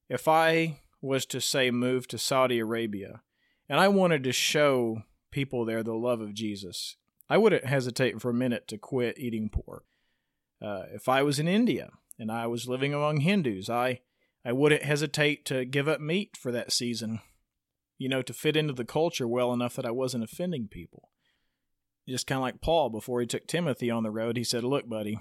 If 0.08 0.28
I 0.28 0.82
was 1.02 1.26
to 1.28 1.42
say 1.42 1.72
move 1.72 2.08
to 2.10 2.18
Saudi 2.18 2.60
Arabia 2.60 3.22
and 3.68 3.80
I 3.80 3.88
wanted 3.88 4.24
to 4.24 4.32
show 4.32 5.04
people 5.32 5.66
there 5.66 5.84
the 5.84 5.94
love 5.94 6.22
of 6.22 6.34
Jesus, 6.34 6.98
I 7.32 7.38
wouldn't 7.38 7.64
hesitate 7.64 8.22
for 8.22 8.30
a 8.30 8.34
minute 8.34 8.68
to 8.68 8.78
quit 8.78 9.18
eating 9.18 9.48
pork. 9.48 9.86
Uh, 10.62 10.84
if 10.94 11.08
I 11.08 11.24
was 11.24 11.40
in 11.40 11.48
India 11.48 11.92
and 12.20 12.30
I 12.30 12.46
was 12.48 12.68
living 12.68 12.94
among 12.94 13.22
Hindus, 13.22 13.70
I, 13.70 14.02
I 14.44 14.52
wouldn't 14.52 14.84
hesitate 14.84 15.46
to 15.46 15.64
give 15.64 15.88
up 15.88 16.02
meat 16.02 16.36
for 16.36 16.52
that 16.52 16.74
season, 16.74 17.22
you 17.98 18.10
know, 18.10 18.22
to 18.22 18.34
fit 18.34 18.58
into 18.58 18.74
the 18.74 18.84
culture 18.84 19.30
well 19.30 19.54
enough 19.54 19.78
that 19.78 19.86
I 19.86 19.92
wasn't 19.92 20.26
offending 20.26 20.68
people. 20.68 21.08
Just 22.06 22.28
kind 22.28 22.40
of 22.40 22.42
like 22.42 22.60
Paul 22.60 22.90
before 22.90 23.22
he 23.22 23.28
took 23.28 23.48
Timothy 23.48 23.90
on 23.90 24.04
the 24.04 24.12
road, 24.12 24.36
he 24.36 24.44
said, 24.44 24.66
Look, 24.66 24.90
buddy, 24.90 25.18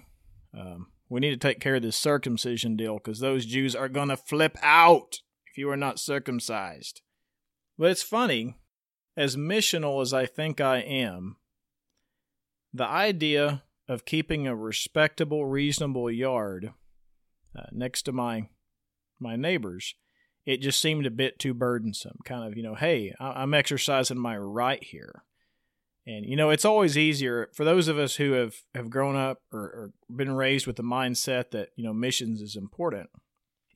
um, 0.52 0.88
we 1.08 1.20
need 1.20 1.30
to 1.30 1.36
take 1.36 1.60
care 1.60 1.76
of 1.76 1.82
this 1.82 1.96
circumcision 1.96 2.74
deal 2.74 2.94
because 2.94 3.20
those 3.20 3.46
Jews 3.46 3.76
are 3.76 3.88
going 3.88 4.08
to 4.08 4.16
flip 4.16 4.58
out 4.64 5.20
if 5.48 5.56
you 5.56 5.70
are 5.70 5.76
not 5.76 6.00
circumcised. 6.00 7.02
But 7.78 7.92
it's 7.92 8.02
funny, 8.02 8.56
as 9.16 9.36
missional 9.36 10.02
as 10.02 10.12
I 10.12 10.26
think 10.26 10.60
I 10.60 10.78
am, 10.78 11.36
the 12.72 12.86
idea 12.86 13.62
of 13.88 14.04
keeping 14.04 14.46
a 14.46 14.54
respectable, 14.54 15.46
reasonable 15.46 16.10
yard 16.10 16.72
uh, 17.58 17.66
next 17.72 18.02
to 18.02 18.12
my 18.12 18.48
my 19.18 19.36
neighbors, 19.36 19.94
it 20.46 20.62
just 20.62 20.80
seemed 20.80 21.04
a 21.04 21.10
bit 21.10 21.38
too 21.38 21.52
burdensome. 21.52 22.18
Kind 22.24 22.46
of, 22.46 22.56
you 22.56 22.62
know, 22.62 22.74
hey, 22.74 23.14
I'm 23.20 23.52
exercising 23.52 24.18
my 24.18 24.36
right 24.38 24.82
here. 24.82 25.24
And 26.06 26.24
you 26.24 26.36
know, 26.36 26.50
it's 26.50 26.64
always 26.64 26.96
easier 26.96 27.50
for 27.54 27.64
those 27.64 27.88
of 27.88 27.98
us 27.98 28.16
who 28.16 28.32
have 28.32 28.54
have 28.74 28.90
grown 28.90 29.16
up 29.16 29.38
or, 29.52 29.60
or 29.60 29.92
been 30.08 30.32
raised 30.32 30.66
with 30.66 30.76
the 30.76 30.82
mindset 30.82 31.50
that 31.50 31.70
you 31.76 31.84
know 31.84 31.92
missions 31.92 32.40
is 32.40 32.56
important. 32.56 33.10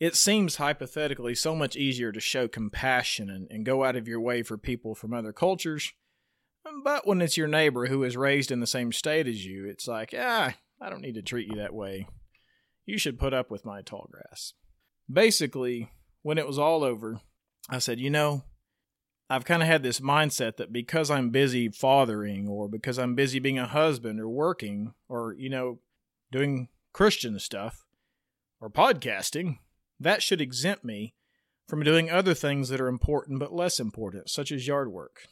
It 0.01 0.17
seems 0.17 0.57
hypothetically 0.57 1.35
so 1.35 1.55
much 1.55 1.77
easier 1.77 2.11
to 2.13 2.21
show 2.21 2.49
compassion 2.49 3.31
and, 3.31 3.47
and 3.51 3.65
go 3.65 3.85
out 3.85 3.95
of 3.95 4.09
your 4.09 4.21
way 4.21 4.43
for 4.43 4.59
people 4.59 4.95
from 4.95 5.15
other 5.15 5.33
cultures. 5.33 5.93
But 6.83 7.07
when 7.07 7.21
it's 7.21 7.37
your 7.37 7.49
neighbor 7.49 7.87
who 7.87 8.05
is 8.05 8.17
raised 8.17 8.51
in 8.51 8.61
the 8.61 8.67
same 8.67 8.93
state 8.93 9.27
as 9.27 9.45
you, 9.45 9.67
it's 9.67 9.87
like, 9.87 10.15
ah, 10.17 10.55
I 10.81 10.91
don't 10.91 11.03
need 11.03 11.15
to 11.15 11.23
treat 11.23 11.49
you 11.49 11.57
that 11.57 11.75
way. 11.75 12.09
You 12.87 12.99
should 12.99 13.19
put 13.19 13.35
up 13.35 13.51
with 13.51 13.65
my 13.65 13.83
tall 13.83 14.09
grass. 14.11 14.55
Basically, 15.11 15.91
when 16.23 16.39
it 16.39 16.47
was 16.47 16.59
all 16.59 16.83
over, 16.83 17.21
I 17.69 17.79
said, 17.79 18.01
you 18.01 18.11
know, 18.11 18.45
I've 19.29 19.45
kind 19.45 19.63
of 19.63 19.69
had 19.69 19.83
this 19.83 20.01
mindset 20.01 20.57
that 20.57 20.73
because 20.73 21.11
I'm 21.11 21.31
busy 21.31 21.69
fathering 21.69 22.49
or 22.49 22.69
because 22.69 22.99
I'm 22.99 23.15
busy 23.15 23.39
being 23.39 23.59
a 23.59 23.67
husband 23.67 24.21
or 24.21 24.29
working 24.29 24.95
or, 25.09 25.35
you 25.39 25.49
know, 25.49 25.81
doing 26.31 26.69
Christian 26.93 27.39
stuff 27.39 27.85
or 28.61 28.69
podcasting, 28.71 29.59
that 29.99 30.23
should 30.23 30.41
exempt 30.41 30.85
me 30.85 31.15
from 31.67 31.83
doing 31.83 32.11
other 32.11 32.35
things 32.35 32.69
that 32.69 32.81
are 32.81 32.89
important 32.89 33.39
but 33.39 33.55
less 33.55 33.81
important, 33.81 34.29
such 34.29 34.53
as 34.53 34.67
yard 34.67 34.93
work. 34.93 35.27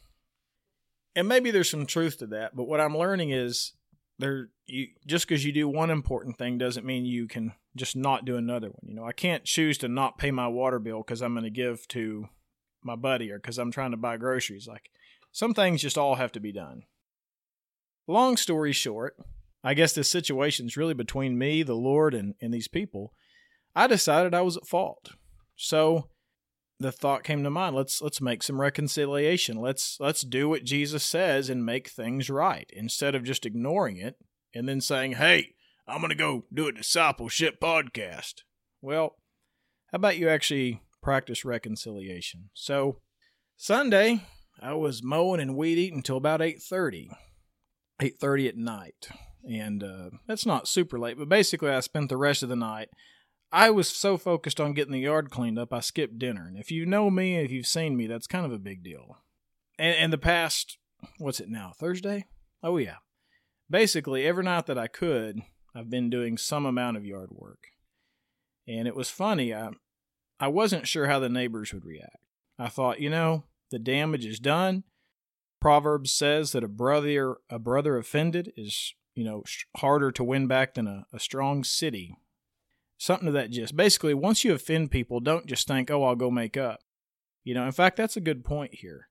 And 1.14 1.28
maybe 1.28 1.50
there's 1.50 1.70
some 1.70 1.86
truth 1.86 2.18
to 2.18 2.26
that, 2.28 2.56
but 2.56 2.64
what 2.64 2.80
I'm 2.80 2.96
learning 2.96 3.30
is 3.30 3.72
there 4.18 4.50
you 4.66 4.88
just 5.06 5.26
because 5.26 5.44
you 5.44 5.52
do 5.52 5.68
one 5.68 5.90
important 5.90 6.38
thing 6.38 6.56
doesn't 6.56 6.86
mean 6.86 7.04
you 7.04 7.26
can 7.26 7.52
just 7.76 7.96
not 7.96 8.24
do 8.24 8.36
another 8.36 8.68
one. 8.68 8.82
You 8.84 8.94
know, 8.94 9.04
I 9.04 9.12
can't 9.12 9.44
choose 9.44 9.78
to 9.78 9.88
not 9.88 10.18
pay 10.18 10.30
my 10.30 10.48
water 10.48 10.78
bill 10.78 10.98
because 10.98 11.22
I'm 11.22 11.34
going 11.34 11.44
to 11.44 11.50
give 11.50 11.86
to 11.88 12.26
my 12.82 12.96
buddy 12.96 13.30
or 13.30 13.38
because 13.38 13.58
I'm 13.58 13.72
trying 13.72 13.90
to 13.92 13.96
buy 13.96 14.16
groceries. 14.16 14.68
Like 14.68 14.90
some 15.32 15.54
things 15.54 15.82
just 15.82 15.98
all 15.98 16.16
have 16.16 16.32
to 16.32 16.40
be 16.40 16.52
done. 16.52 16.82
Long 18.06 18.36
story 18.36 18.72
short, 18.72 19.16
I 19.64 19.74
guess 19.74 19.92
this 19.92 20.08
situation's 20.08 20.76
really 20.76 20.94
between 20.94 21.38
me, 21.38 21.62
the 21.62 21.74
Lord, 21.74 22.14
and, 22.14 22.34
and 22.40 22.52
these 22.52 22.68
people. 22.68 23.12
I 23.74 23.86
decided 23.86 24.34
I 24.34 24.42
was 24.42 24.56
at 24.56 24.66
fault. 24.66 25.12
So 25.56 26.08
the 26.82 26.92
thought 26.92 27.24
came 27.24 27.42
to 27.44 27.50
mind, 27.50 27.74
let's 27.74 28.02
let's 28.02 28.20
make 28.20 28.42
some 28.42 28.60
reconciliation. 28.60 29.56
Let's 29.56 29.96
let's 30.00 30.22
do 30.22 30.48
what 30.48 30.64
Jesus 30.64 31.04
says 31.04 31.48
and 31.48 31.64
make 31.64 31.88
things 31.88 32.28
right 32.28 32.70
instead 32.72 33.14
of 33.14 33.24
just 33.24 33.46
ignoring 33.46 33.96
it 33.96 34.16
and 34.54 34.68
then 34.68 34.80
saying, 34.80 35.12
"Hey, 35.12 35.54
I'm 35.86 36.02
to 36.08 36.14
go 36.14 36.44
do 36.52 36.68
a 36.68 36.72
discipleship 36.72 37.60
podcast." 37.60 38.42
Well, 38.80 39.16
how 39.90 39.96
about 39.96 40.18
you 40.18 40.28
actually 40.28 40.82
practice 41.02 41.44
reconciliation? 41.44 42.50
So, 42.54 43.00
Sunday, 43.56 44.26
I 44.60 44.74
was 44.74 45.02
mowing 45.02 45.40
and 45.40 45.56
weed 45.56 45.78
eating 45.78 45.98
until 45.98 46.16
about 46.16 46.40
8:30. 46.40 47.08
8:30 48.00 48.48
at 48.48 48.56
night. 48.56 49.08
And 49.48 49.82
uh, 49.82 50.10
that's 50.26 50.46
not 50.46 50.68
super 50.68 50.98
late, 50.98 51.18
but 51.18 51.28
basically 51.28 51.70
I 51.70 51.80
spent 51.80 52.08
the 52.08 52.16
rest 52.16 52.42
of 52.42 52.48
the 52.48 52.56
night 52.56 52.88
I 53.52 53.68
was 53.68 53.86
so 53.86 54.16
focused 54.16 54.60
on 54.60 54.72
getting 54.72 54.92
the 54.92 55.00
yard 55.00 55.30
cleaned 55.30 55.58
up, 55.58 55.74
I 55.74 55.80
skipped 55.80 56.18
dinner. 56.18 56.46
And 56.46 56.56
if 56.56 56.70
you 56.70 56.86
know 56.86 57.10
me, 57.10 57.36
if 57.36 57.50
you've 57.50 57.66
seen 57.66 57.96
me, 57.96 58.06
that's 58.06 58.26
kind 58.26 58.46
of 58.46 58.52
a 58.52 58.58
big 58.58 58.82
deal. 58.82 59.18
And, 59.78 59.94
and 59.96 60.12
the 60.12 60.18
past, 60.18 60.78
what's 61.18 61.38
it 61.38 61.50
now, 61.50 61.72
Thursday? 61.78 62.24
Oh, 62.62 62.78
yeah. 62.78 62.96
Basically, 63.68 64.26
every 64.26 64.44
night 64.44 64.66
that 64.66 64.78
I 64.78 64.86
could, 64.86 65.42
I've 65.74 65.90
been 65.90 66.08
doing 66.08 66.38
some 66.38 66.64
amount 66.64 66.96
of 66.96 67.04
yard 67.04 67.28
work. 67.32 67.64
And 68.66 68.88
it 68.88 68.96
was 68.96 69.10
funny. 69.10 69.54
I, 69.54 69.70
I 70.40 70.48
wasn't 70.48 70.88
sure 70.88 71.08
how 71.08 71.18
the 71.18 71.28
neighbors 71.28 71.74
would 71.74 71.84
react. 71.84 72.16
I 72.58 72.68
thought, 72.68 73.00
you 73.00 73.10
know, 73.10 73.44
the 73.70 73.78
damage 73.78 74.24
is 74.24 74.38
done. 74.38 74.84
Proverbs 75.60 76.10
says 76.10 76.52
that 76.52 76.64
a 76.64 76.68
brother 76.68 77.36
a 77.50 77.58
brother 77.58 77.96
offended 77.98 78.52
is, 78.56 78.94
you 79.14 79.24
know, 79.24 79.44
harder 79.76 80.10
to 80.12 80.24
win 80.24 80.46
back 80.46 80.74
than 80.74 80.86
a, 80.86 81.06
a 81.12 81.20
strong 81.20 81.64
city 81.64 82.16
something 83.02 83.26
to 83.26 83.32
that 83.32 83.50
gist. 83.50 83.76
Basically, 83.76 84.14
once 84.14 84.44
you 84.44 84.54
offend 84.54 84.92
people, 84.92 85.18
don't 85.18 85.46
just 85.46 85.66
think, 85.66 85.90
oh, 85.90 86.04
I'll 86.04 86.14
go 86.14 86.30
make 86.30 86.56
up. 86.56 86.80
You 87.42 87.52
know, 87.52 87.66
in 87.66 87.72
fact, 87.72 87.96
that's 87.96 88.16
a 88.16 88.20
good 88.20 88.44
point 88.44 88.74
here. 88.74 89.08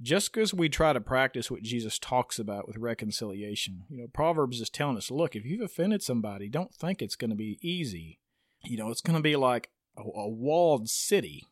Just 0.00 0.32
because 0.32 0.54
we 0.54 0.68
try 0.68 0.94
to 0.94 1.00
practice 1.00 1.50
what 1.50 1.62
Jesus 1.62 1.98
talks 1.98 2.38
about 2.38 2.66
with 2.66 2.78
reconciliation, 2.78 3.84
you 3.90 3.98
know, 3.98 4.06
Proverbs 4.12 4.60
is 4.60 4.70
telling 4.70 4.96
us, 4.96 5.10
look, 5.10 5.36
if 5.36 5.44
you've 5.44 5.60
offended 5.60 6.02
somebody, 6.02 6.48
don't 6.48 6.74
think 6.74 7.02
it's 7.02 7.16
going 7.16 7.30
to 7.30 7.36
be 7.36 7.58
easy. 7.60 8.18
You 8.64 8.78
know, 8.78 8.90
it's 8.90 9.02
going 9.02 9.16
to 9.16 9.22
be 9.22 9.36
like 9.36 9.68
a, 9.96 10.00
a 10.00 10.28
walled 10.28 10.88
city. 10.88 11.44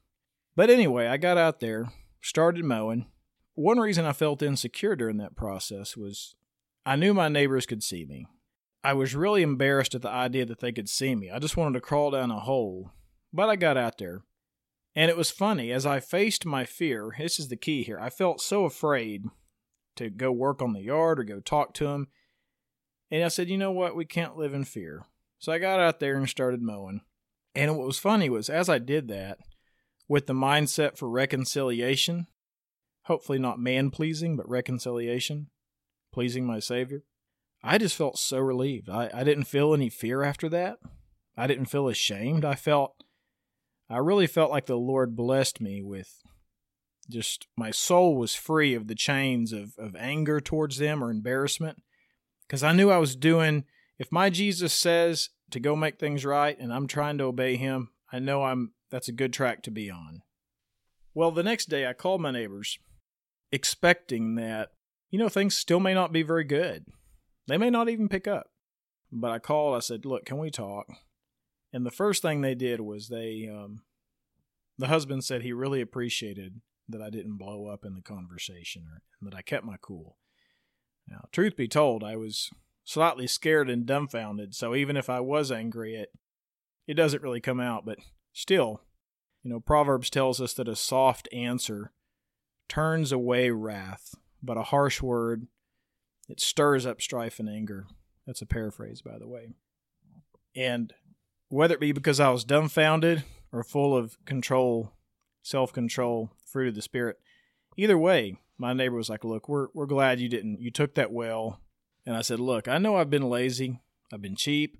But 0.56 0.70
anyway, 0.70 1.06
I 1.06 1.18
got 1.18 1.36
out 1.36 1.60
there, 1.60 1.92
started 2.22 2.64
mowing. 2.64 3.06
One 3.54 3.78
reason 3.78 4.06
I 4.06 4.12
felt 4.12 4.42
insecure 4.42 4.96
during 4.96 5.18
that 5.18 5.36
process 5.36 5.94
was 5.94 6.34
I 6.86 6.96
knew 6.96 7.12
my 7.12 7.28
neighbors 7.28 7.66
could 7.66 7.82
see 7.82 8.06
me. 8.06 8.26
I 8.84 8.94
was 8.94 9.14
really 9.14 9.42
embarrassed 9.42 9.94
at 9.94 10.02
the 10.02 10.10
idea 10.10 10.44
that 10.46 10.60
they 10.60 10.72
could 10.72 10.88
see 10.88 11.14
me. 11.14 11.30
I 11.30 11.38
just 11.38 11.56
wanted 11.56 11.74
to 11.74 11.80
crawl 11.80 12.10
down 12.10 12.30
a 12.30 12.40
hole. 12.40 12.90
But 13.32 13.48
I 13.48 13.56
got 13.56 13.76
out 13.76 13.98
there. 13.98 14.22
And 14.94 15.10
it 15.10 15.16
was 15.16 15.30
funny, 15.30 15.72
as 15.72 15.86
I 15.86 16.00
faced 16.00 16.44
my 16.44 16.64
fear, 16.64 17.14
this 17.18 17.38
is 17.38 17.48
the 17.48 17.56
key 17.56 17.82
here. 17.82 17.98
I 17.98 18.10
felt 18.10 18.42
so 18.42 18.64
afraid 18.64 19.24
to 19.96 20.10
go 20.10 20.30
work 20.30 20.60
on 20.60 20.74
the 20.74 20.82
yard 20.82 21.18
or 21.18 21.24
go 21.24 21.40
talk 21.40 21.72
to 21.74 21.86
him. 21.86 22.08
And 23.10 23.24
I 23.24 23.28
said, 23.28 23.48
you 23.48 23.56
know 23.56 23.70
what? 23.72 23.96
We 23.96 24.04
can't 24.04 24.36
live 24.36 24.52
in 24.52 24.64
fear. 24.64 25.04
So 25.38 25.52
I 25.52 25.58
got 25.58 25.80
out 25.80 25.98
there 25.98 26.16
and 26.16 26.28
started 26.28 26.60
mowing. 26.60 27.00
And 27.54 27.76
what 27.76 27.86
was 27.86 27.98
funny 27.98 28.28
was 28.28 28.48
as 28.48 28.68
I 28.68 28.78
did 28.78 29.08
that, 29.08 29.38
with 30.08 30.26
the 30.26 30.34
mindset 30.34 30.98
for 30.98 31.08
reconciliation, 31.08 32.26
hopefully 33.04 33.38
not 33.38 33.58
man 33.58 33.90
pleasing, 33.90 34.36
but 34.36 34.48
reconciliation, 34.48 35.48
pleasing 36.12 36.44
my 36.44 36.58
Savior, 36.58 37.02
I 37.62 37.78
just 37.78 37.96
felt 37.96 38.18
so 38.18 38.38
relieved. 38.38 38.90
I, 38.90 39.10
I 39.14 39.24
didn't 39.24 39.44
feel 39.44 39.72
any 39.72 39.88
fear 39.88 40.22
after 40.22 40.48
that. 40.48 40.78
I 41.36 41.46
didn't 41.46 41.66
feel 41.66 41.88
ashamed. 41.88 42.44
I 42.44 42.54
felt, 42.54 42.94
I 43.88 43.98
really 43.98 44.26
felt 44.26 44.50
like 44.50 44.66
the 44.66 44.76
Lord 44.76 45.16
blessed 45.16 45.60
me 45.60 45.82
with 45.82 46.22
just 47.10 47.46
my 47.56 47.70
soul 47.70 48.16
was 48.16 48.34
free 48.34 48.74
of 48.74 48.86
the 48.86 48.94
chains 48.94 49.52
of, 49.52 49.74
of 49.78 49.94
anger 49.96 50.40
towards 50.40 50.78
them 50.78 51.02
or 51.02 51.10
embarrassment. 51.10 51.82
Because 52.46 52.62
I 52.62 52.72
knew 52.72 52.90
I 52.90 52.98
was 52.98 53.16
doing, 53.16 53.64
if 53.98 54.12
my 54.12 54.30
Jesus 54.30 54.72
says 54.72 55.30
to 55.50 55.60
go 55.60 55.76
make 55.76 55.98
things 55.98 56.24
right 56.24 56.58
and 56.58 56.72
I'm 56.72 56.86
trying 56.86 57.18
to 57.18 57.24
obey 57.24 57.56
him, 57.56 57.90
I 58.12 58.18
know 58.18 58.44
I'm 58.44 58.72
that's 58.90 59.08
a 59.08 59.12
good 59.12 59.32
track 59.32 59.62
to 59.62 59.70
be 59.70 59.90
on. 59.90 60.22
Well, 61.14 61.30
the 61.30 61.42
next 61.42 61.68
day 61.68 61.86
I 61.86 61.92
called 61.92 62.20
my 62.20 62.30
neighbors, 62.30 62.78
expecting 63.50 64.34
that, 64.34 64.70
you 65.10 65.18
know, 65.18 65.28
things 65.28 65.56
still 65.56 65.80
may 65.80 65.94
not 65.94 66.12
be 66.12 66.22
very 66.22 66.44
good. 66.44 66.84
They 67.46 67.58
may 67.58 67.70
not 67.70 67.88
even 67.88 68.08
pick 68.08 68.26
up. 68.26 68.50
But 69.10 69.30
I 69.30 69.38
called, 69.38 69.76
I 69.76 69.80
said, 69.80 70.06
Look, 70.06 70.24
can 70.24 70.38
we 70.38 70.50
talk? 70.50 70.86
And 71.72 71.84
the 71.84 71.90
first 71.90 72.22
thing 72.22 72.40
they 72.40 72.54
did 72.54 72.80
was 72.80 73.08
they, 73.08 73.48
um, 73.52 73.82
the 74.78 74.88
husband 74.88 75.24
said 75.24 75.42
he 75.42 75.52
really 75.52 75.80
appreciated 75.80 76.60
that 76.88 77.02
I 77.02 77.10
didn't 77.10 77.38
blow 77.38 77.66
up 77.66 77.84
in 77.84 77.94
the 77.94 78.02
conversation 78.02 78.84
or 78.90 79.02
that 79.22 79.36
I 79.36 79.42
kept 79.42 79.64
my 79.64 79.76
cool. 79.80 80.16
Now, 81.08 81.28
truth 81.32 81.56
be 81.56 81.68
told, 81.68 82.04
I 82.04 82.16
was 82.16 82.50
slightly 82.84 83.26
scared 83.26 83.70
and 83.70 83.86
dumbfounded, 83.86 84.54
so 84.54 84.74
even 84.74 84.96
if 84.96 85.10
I 85.10 85.20
was 85.20 85.50
angry, 85.52 85.94
it 85.94 86.10
it 86.86 86.94
doesn't 86.94 87.22
really 87.22 87.40
come 87.40 87.60
out, 87.60 87.84
but 87.84 87.98
still, 88.32 88.82
you 89.42 89.50
know, 89.50 89.60
Proverbs 89.60 90.10
tells 90.10 90.40
us 90.40 90.52
that 90.54 90.68
a 90.68 90.74
soft 90.74 91.28
answer 91.32 91.92
turns 92.68 93.12
away 93.12 93.50
wrath, 93.50 94.14
but 94.42 94.56
a 94.56 94.64
harsh 94.64 95.00
word 95.00 95.46
it 96.32 96.40
stirs 96.40 96.86
up 96.86 97.02
strife 97.02 97.38
and 97.38 97.48
anger. 97.48 97.86
That's 98.26 98.40
a 98.40 98.46
paraphrase, 98.46 99.02
by 99.02 99.18
the 99.18 99.28
way. 99.28 99.50
And 100.56 100.94
whether 101.50 101.74
it 101.74 101.80
be 101.80 101.92
because 101.92 102.20
I 102.20 102.30
was 102.30 102.42
dumbfounded 102.42 103.24
or 103.52 103.62
full 103.62 103.94
of 103.94 104.16
control, 104.24 104.92
self 105.42 105.74
control, 105.74 106.30
fruit 106.46 106.68
of 106.68 106.74
the 106.74 106.80
Spirit, 106.80 107.18
either 107.76 107.98
way, 107.98 108.38
my 108.56 108.72
neighbor 108.72 108.96
was 108.96 109.10
like, 109.10 109.24
Look, 109.24 109.46
we're, 109.46 109.68
we're 109.74 109.84
glad 109.84 110.20
you 110.20 110.28
didn't. 110.30 110.62
You 110.62 110.70
took 110.70 110.94
that 110.94 111.12
well. 111.12 111.60
And 112.06 112.16
I 112.16 112.22
said, 112.22 112.40
Look, 112.40 112.66
I 112.66 112.78
know 112.78 112.96
I've 112.96 113.10
been 113.10 113.28
lazy, 113.28 113.82
I've 114.10 114.22
been 114.22 114.36
cheap. 114.36 114.78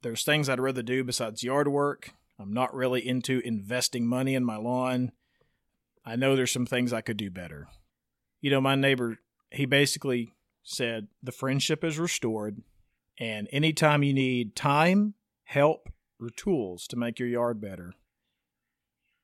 There's 0.00 0.24
things 0.24 0.48
I'd 0.48 0.60
rather 0.60 0.82
do 0.82 1.04
besides 1.04 1.42
yard 1.42 1.68
work. 1.68 2.12
I'm 2.38 2.54
not 2.54 2.72
really 2.72 3.06
into 3.06 3.40
investing 3.40 4.06
money 4.06 4.34
in 4.34 4.44
my 4.44 4.56
lawn. 4.56 5.12
I 6.06 6.16
know 6.16 6.36
there's 6.36 6.52
some 6.52 6.66
things 6.66 6.92
I 6.92 7.02
could 7.02 7.18
do 7.18 7.30
better. 7.30 7.68
You 8.40 8.50
know, 8.50 8.62
my 8.62 8.76
neighbor 8.76 9.18
he 9.50 9.66
basically 9.66 10.34
said 10.68 11.08
the 11.22 11.32
friendship 11.32 11.82
is 11.82 11.98
restored, 11.98 12.62
and 13.18 13.48
anytime 13.50 14.02
you 14.02 14.12
need 14.12 14.54
time, 14.54 15.14
help, 15.44 15.88
or 16.20 16.28
tools 16.28 16.86
to 16.88 16.96
make 16.96 17.18
your 17.18 17.28
yard 17.28 17.58
better, 17.58 17.94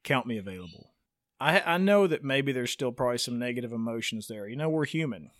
count 0.03 0.27
me 0.27 0.39
available. 0.39 0.93
I, 1.39 1.61
I 1.61 1.77
know 1.77 2.07
that 2.07 2.25
maybe 2.25 2.51
there's 2.51 2.71
still 2.71 2.93
probably 2.93 3.19
some 3.19 3.39
negative 3.39 3.73
emotions 3.73 4.27
there. 4.27 4.49
You 4.49 4.57
know, 4.57 4.71
we're 4.71 4.87
human. 4.87 5.31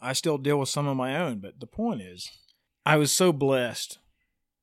I 0.00 0.14
still 0.14 0.36
deal 0.36 0.58
with 0.58 0.68
some 0.68 0.88
of 0.88 0.96
my 0.96 1.16
own, 1.16 1.38
but 1.38 1.60
the 1.60 1.66
point 1.66 2.02
is, 2.02 2.30
I 2.84 2.96
was 2.96 3.12
so 3.12 3.32
blessed 3.32 3.98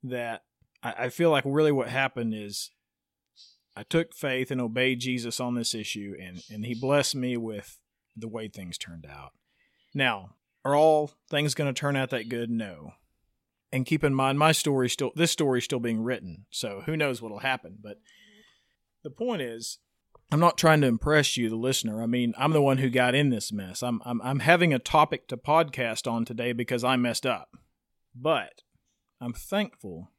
that 0.03 0.43
I, 0.83 0.93
I 0.97 1.09
feel 1.09 1.31
like 1.31 1.45
really 1.45 1.71
what 1.71 1.87
happened 1.87 2.33
is 2.35 2.71
I 3.75 3.83
took 3.83 4.13
faith 4.13 4.51
and 4.51 4.59
obeyed 4.59 4.99
Jesus 4.99 5.39
on 5.39 5.55
this 5.55 5.73
issue, 5.73 6.13
and, 6.21 6.43
and 6.51 6.65
he 6.65 6.75
blessed 6.75 7.15
me 7.15 7.37
with 7.37 7.79
the 8.17 8.27
way 8.27 8.49
things 8.49 8.77
turned 8.77 9.05
out. 9.05 9.31
Now, 9.93 10.35
are 10.65 10.75
all 10.75 11.11
things 11.29 11.53
going 11.53 11.73
to 11.73 11.79
turn 11.79 11.95
out 11.95 12.09
that 12.11 12.29
good? 12.29 12.49
No. 12.49 12.93
And 13.71 13.85
keep 13.85 14.03
in 14.03 14.13
mind, 14.13 14.37
my 14.37 14.51
story 14.51 14.89
still 14.89 15.11
this 15.15 15.31
story 15.31 15.61
still 15.61 15.79
being 15.79 16.03
written, 16.03 16.45
so 16.51 16.83
who 16.85 16.95
knows 16.95 17.21
what'll 17.21 17.39
happen. 17.39 17.79
But 17.81 17.97
the 19.03 19.09
point 19.09 19.41
is, 19.41 19.79
I'm 20.31 20.39
not 20.39 20.57
trying 20.57 20.81
to 20.81 20.87
impress 20.87 21.37
you, 21.37 21.49
the 21.49 21.55
listener. 21.55 22.01
I 22.01 22.05
mean, 22.05 22.33
I'm 22.37 22.51
the 22.51 22.61
one 22.61 22.77
who 22.77 22.89
got 22.89 23.15
in 23.15 23.29
this 23.29 23.51
mess. 23.51 23.81
I'm 23.81 23.99
I'm, 24.05 24.21
I'm 24.21 24.39
having 24.39 24.73
a 24.73 24.79
topic 24.79 25.27
to 25.29 25.37
podcast 25.37 26.09
on 26.09 26.23
today 26.23 26.53
because 26.53 26.83
I 26.83 26.97
messed 26.97 27.25
up. 27.25 27.49
But 28.15 28.61
I'm 29.19 29.33
thankful 29.33 30.11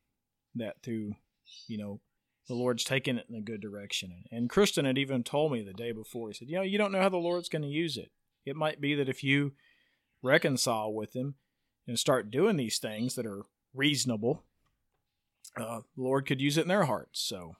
that 0.56 0.82
through, 0.82 1.14
you 1.68 1.78
know, 1.78 2.00
the 2.48 2.54
Lord's 2.54 2.84
taken 2.84 3.18
it 3.18 3.26
in 3.28 3.36
a 3.36 3.40
good 3.40 3.60
direction. 3.60 4.24
And 4.30 4.50
Kristen 4.50 4.84
had 4.84 4.98
even 4.98 5.22
told 5.22 5.52
me 5.52 5.62
the 5.62 5.72
day 5.72 5.92
before, 5.92 6.28
he 6.28 6.34
said, 6.34 6.48
you 6.48 6.56
know, 6.56 6.62
you 6.62 6.76
don't 6.78 6.92
know 6.92 7.00
how 7.00 7.08
the 7.08 7.16
Lord's 7.16 7.48
going 7.48 7.62
to 7.62 7.68
use 7.68 7.96
it. 7.96 8.10
It 8.44 8.56
might 8.56 8.80
be 8.80 8.94
that 8.96 9.08
if 9.08 9.24
you 9.24 9.52
reconcile 10.24 10.92
with 10.92 11.14
Him 11.14 11.34
and 11.86 11.98
start 11.98 12.30
doing 12.30 12.56
these 12.56 12.78
things 12.78 13.14
that 13.14 13.26
are 13.26 13.42
reasonable, 13.72 14.42
uh, 15.56 15.80
the 15.96 16.02
Lord 16.02 16.26
could 16.26 16.40
use 16.40 16.58
it 16.58 16.62
in 16.62 16.68
their 16.68 16.84
hearts. 16.84 17.20
So, 17.20 17.56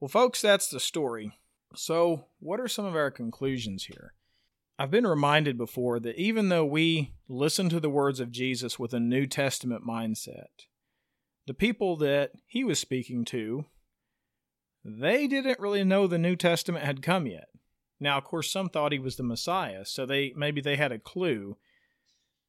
well, 0.00 0.08
folks, 0.08 0.40
that's 0.40 0.68
the 0.68 0.80
story. 0.80 1.32
So, 1.74 2.26
what 2.38 2.60
are 2.60 2.68
some 2.68 2.84
of 2.84 2.96
our 2.96 3.10
conclusions 3.10 3.84
here? 3.86 4.14
I've 4.78 4.90
been 4.90 5.06
reminded 5.06 5.56
before 5.56 6.00
that 6.00 6.16
even 6.16 6.48
though 6.48 6.64
we 6.64 7.14
listen 7.28 7.68
to 7.68 7.80
the 7.80 7.90
words 7.90 8.18
of 8.18 8.32
Jesus 8.32 8.78
with 8.78 8.92
a 8.92 9.00
New 9.00 9.26
Testament 9.26 9.86
mindset, 9.86 10.66
the 11.46 11.54
people 11.54 11.96
that 11.98 12.32
he 12.46 12.64
was 12.64 12.78
speaking 12.78 13.24
to, 13.26 13.66
they 14.84 15.26
didn't 15.26 15.60
really 15.60 15.84
know 15.84 16.06
the 16.06 16.18
New 16.18 16.36
Testament 16.36 16.84
had 16.84 17.02
come 17.02 17.26
yet. 17.26 17.48
Now, 18.00 18.18
of 18.18 18.24
course, 18.24 18.50
some 18.50 18.68
thought 18.68 18.92
he 18.92 18.98
was 18.98 19.16
the 19.16 19.22
Messiah, 19.22 19.84
so 19.84 20.04
they 20.04 20.32
maybe 20.36 20.60
they 20.60 20.76
had 20.76 20.92
a 20.92 20.98
clue. 20.98 21.56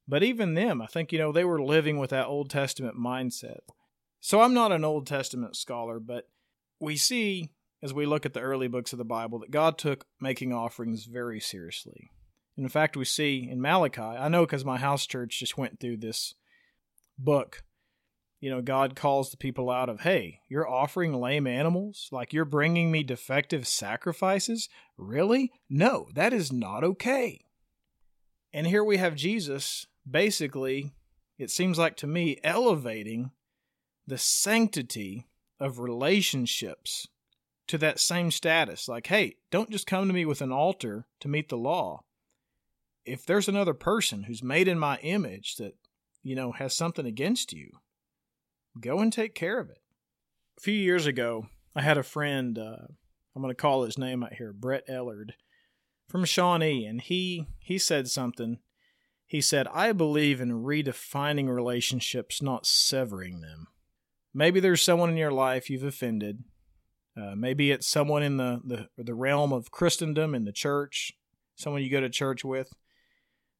But 0.07 0.23
even 0.23 0.53
them, 0.53 0.81
I 0.81 0.85
think, 0.85 1.11
you 1.11 1.19
know, 1.19 1.31
they 1.31 1.43
were 1.43 1.61
living 1.61 1.97
with 1.97 2.11
that 2.11 2.27
Old 2.27 2.49
Testament 2.49 2.95
mindset. 2.95 3.59
So 4.19 4.41
I'm 4.41 4.53
not 4.53 4.71
an 4.71 4.85
Old 4.85 5.07
Testament 5.07 5.55
scholar, 5.55 5.99
but 5.99 6.29
we 6.79 6.95
see 6.95 7.49
as 7.81 7.93
we 7.93 8.05
look 8.05 8.25
at 8.25 8.33
the 8.33 8.41
early 8.41 8.67
books 8.67 8.93
of 8.93 8.97
the 8.97 9.05
Bible 9.05 9.39
that 9.39 9.51
God 9.51 9.77
took 9.77 10.05
making 10.19 10.53
offerings 10.53 11.05
very 11.05 11.39
seriously. 11.39 12.09
In 12.57 12.69
fact, 12.69 12.95
we 12.95 13.05
see 13.05 13.47
in 13.49 13.61
Malachi, 13.61 14.01
I 14.01 14.27
know 14.27 14.45
because 14.45 14.63
my 14.63 14.77
house 14.77 15.05
church 15.05 15.39
just 15.39 15.57
went 15.57 15.79
through 15.79 15.97
this 15.97 16.35
book. 17.17 17.63
You 18.39 18.49
know, 18.49 18.61
God 18.61 18.95
calls 18.95 19.31
the 19.31 19.37
people 19.37 19.69
out 19.69 19.89
of, 19.89 20.01
hey, 20.01 20.39
you're 20.49 20.69
offering 20.69 21.13
lame 21.13 21.47
animals? 21.47 22.09
Like 22.11 22.31
you're 22.31 22.45
bringing 22.45 22.91
me 22.91 23.03
defective 23.03 23.67
sacrifices? 23.67 24.69
Really? 24.97 25.51
No, 25.69 26.07
that 26.13 26.33
is 26.33 26.51
not 26.51 26.83
okay. 26.83 27.41
And 28.53 28.67
here 28.67 28.83
we 28.83 28.97
have 28.97 29.15
Jesus 29.15 29.87
basically, 30.09 30.93
it 31.37 31.49
seems 31.51 31.77
like 31.77 31.97
to 31.97 32.07
me, 32.07 32.39
elevating 32.43 33.31
the 34.07 34.17
sanctity 34.17 35.27
of 35.59 35.79
relationships 35.79 37.07
to 37.67 37.77
that 37.79 37.99
same 37.99 38.31
status. 38.31 38.87
Like, 38.87 39.07
hey, 39.07 39.37
don't 39.51 39.71
just 39.71 39.87
come 39.87 40.07
to 40.07 40.13
me 40.13 40.25
with 40.25 40.41
an 40.41 40.51
altar 40.51 41.07
to 41.21 41.27
meet 41.27 41.49
the 41.49 41.57
law. 41.57 42.03
If 43.05 43.25
there's 43.25 43.47
another 43.47 43.73
person 43.73 44.23
who's 44.23 44.43
made 44.43 44.67
in 44.67 44.79
my 44.79 44.97
image 44.97 45.55
that, 45.57 45.75
you 46.23 46.35
know, 46.35 46.51
has 46.51 46.75
something 46.75 47.05
against 47.05 47.53
you, 47.53 47.69
go 48.79 48.99
and 48.99 49.11
take 49.11 49.35
care 49.35 49.59
of 49.59 49.69
it. 49.69 49.79
A 50.57 50.61
few 50.61 50.73
years 50.73 51.05
ago, 51.05 51.47
I 51.75 51.81
had 51.81 51.97
a 51.97 52.03
friend, 52.03 52.57
uh, 52.57 52.87
I'm 53.35 53.41
going 53.41 53.51
to 53.51 53.55
call 53.55 53.83
his 53.83 53.97
name 53.97 54.23
out 54.23 54.33
here, 54.33 54.53
Brett 54.53 54.87
Ellard 54.87 55.31
from 56.07 56.25
Shawnee, 56.25 56.85
and 56.85 57.01
he 57.01 57.47
he 57.59 57.77
said 57.77 58.07
something. 58.07 58.59
He 59.27 59.41
said, 59.41 59.67
"I 59.67 59.91
believe 59.91 60.39
in 60.39 60.63
redefining 60.63 61.53
relationships, 61.53 62.41
not 62.41 62.65
severing 62.65 63.41
them. 63.41 63.67
Maybe 64.33 64.59
there's 64.59 64.81
someone 64.81 65.09
in 65.09 65.17
your 65.17 65.31
life 65.31 65.69
you've 65.69 65.83
offended. 65.83 66.43
Uh, 67.17 67.33
maybe 67.35 67.71
it's 67.71 67.87
someone 67.87 68.23
in 68.23 68.37
the, 68.37 68.61
the 68.63 69.03
the 69.03 69.15
realm 69.15 69.53
of 69.53 69.71
Christendom 69.71 70.35
in 70.35 70.45
the 70.45 70.51
church, 70.51 71.13
someone 71.55 71.81
you 71.81 71.89
go 71.89 72.01
to 72.01 72.09
church 72.09 72.43
with. 72.43 72.73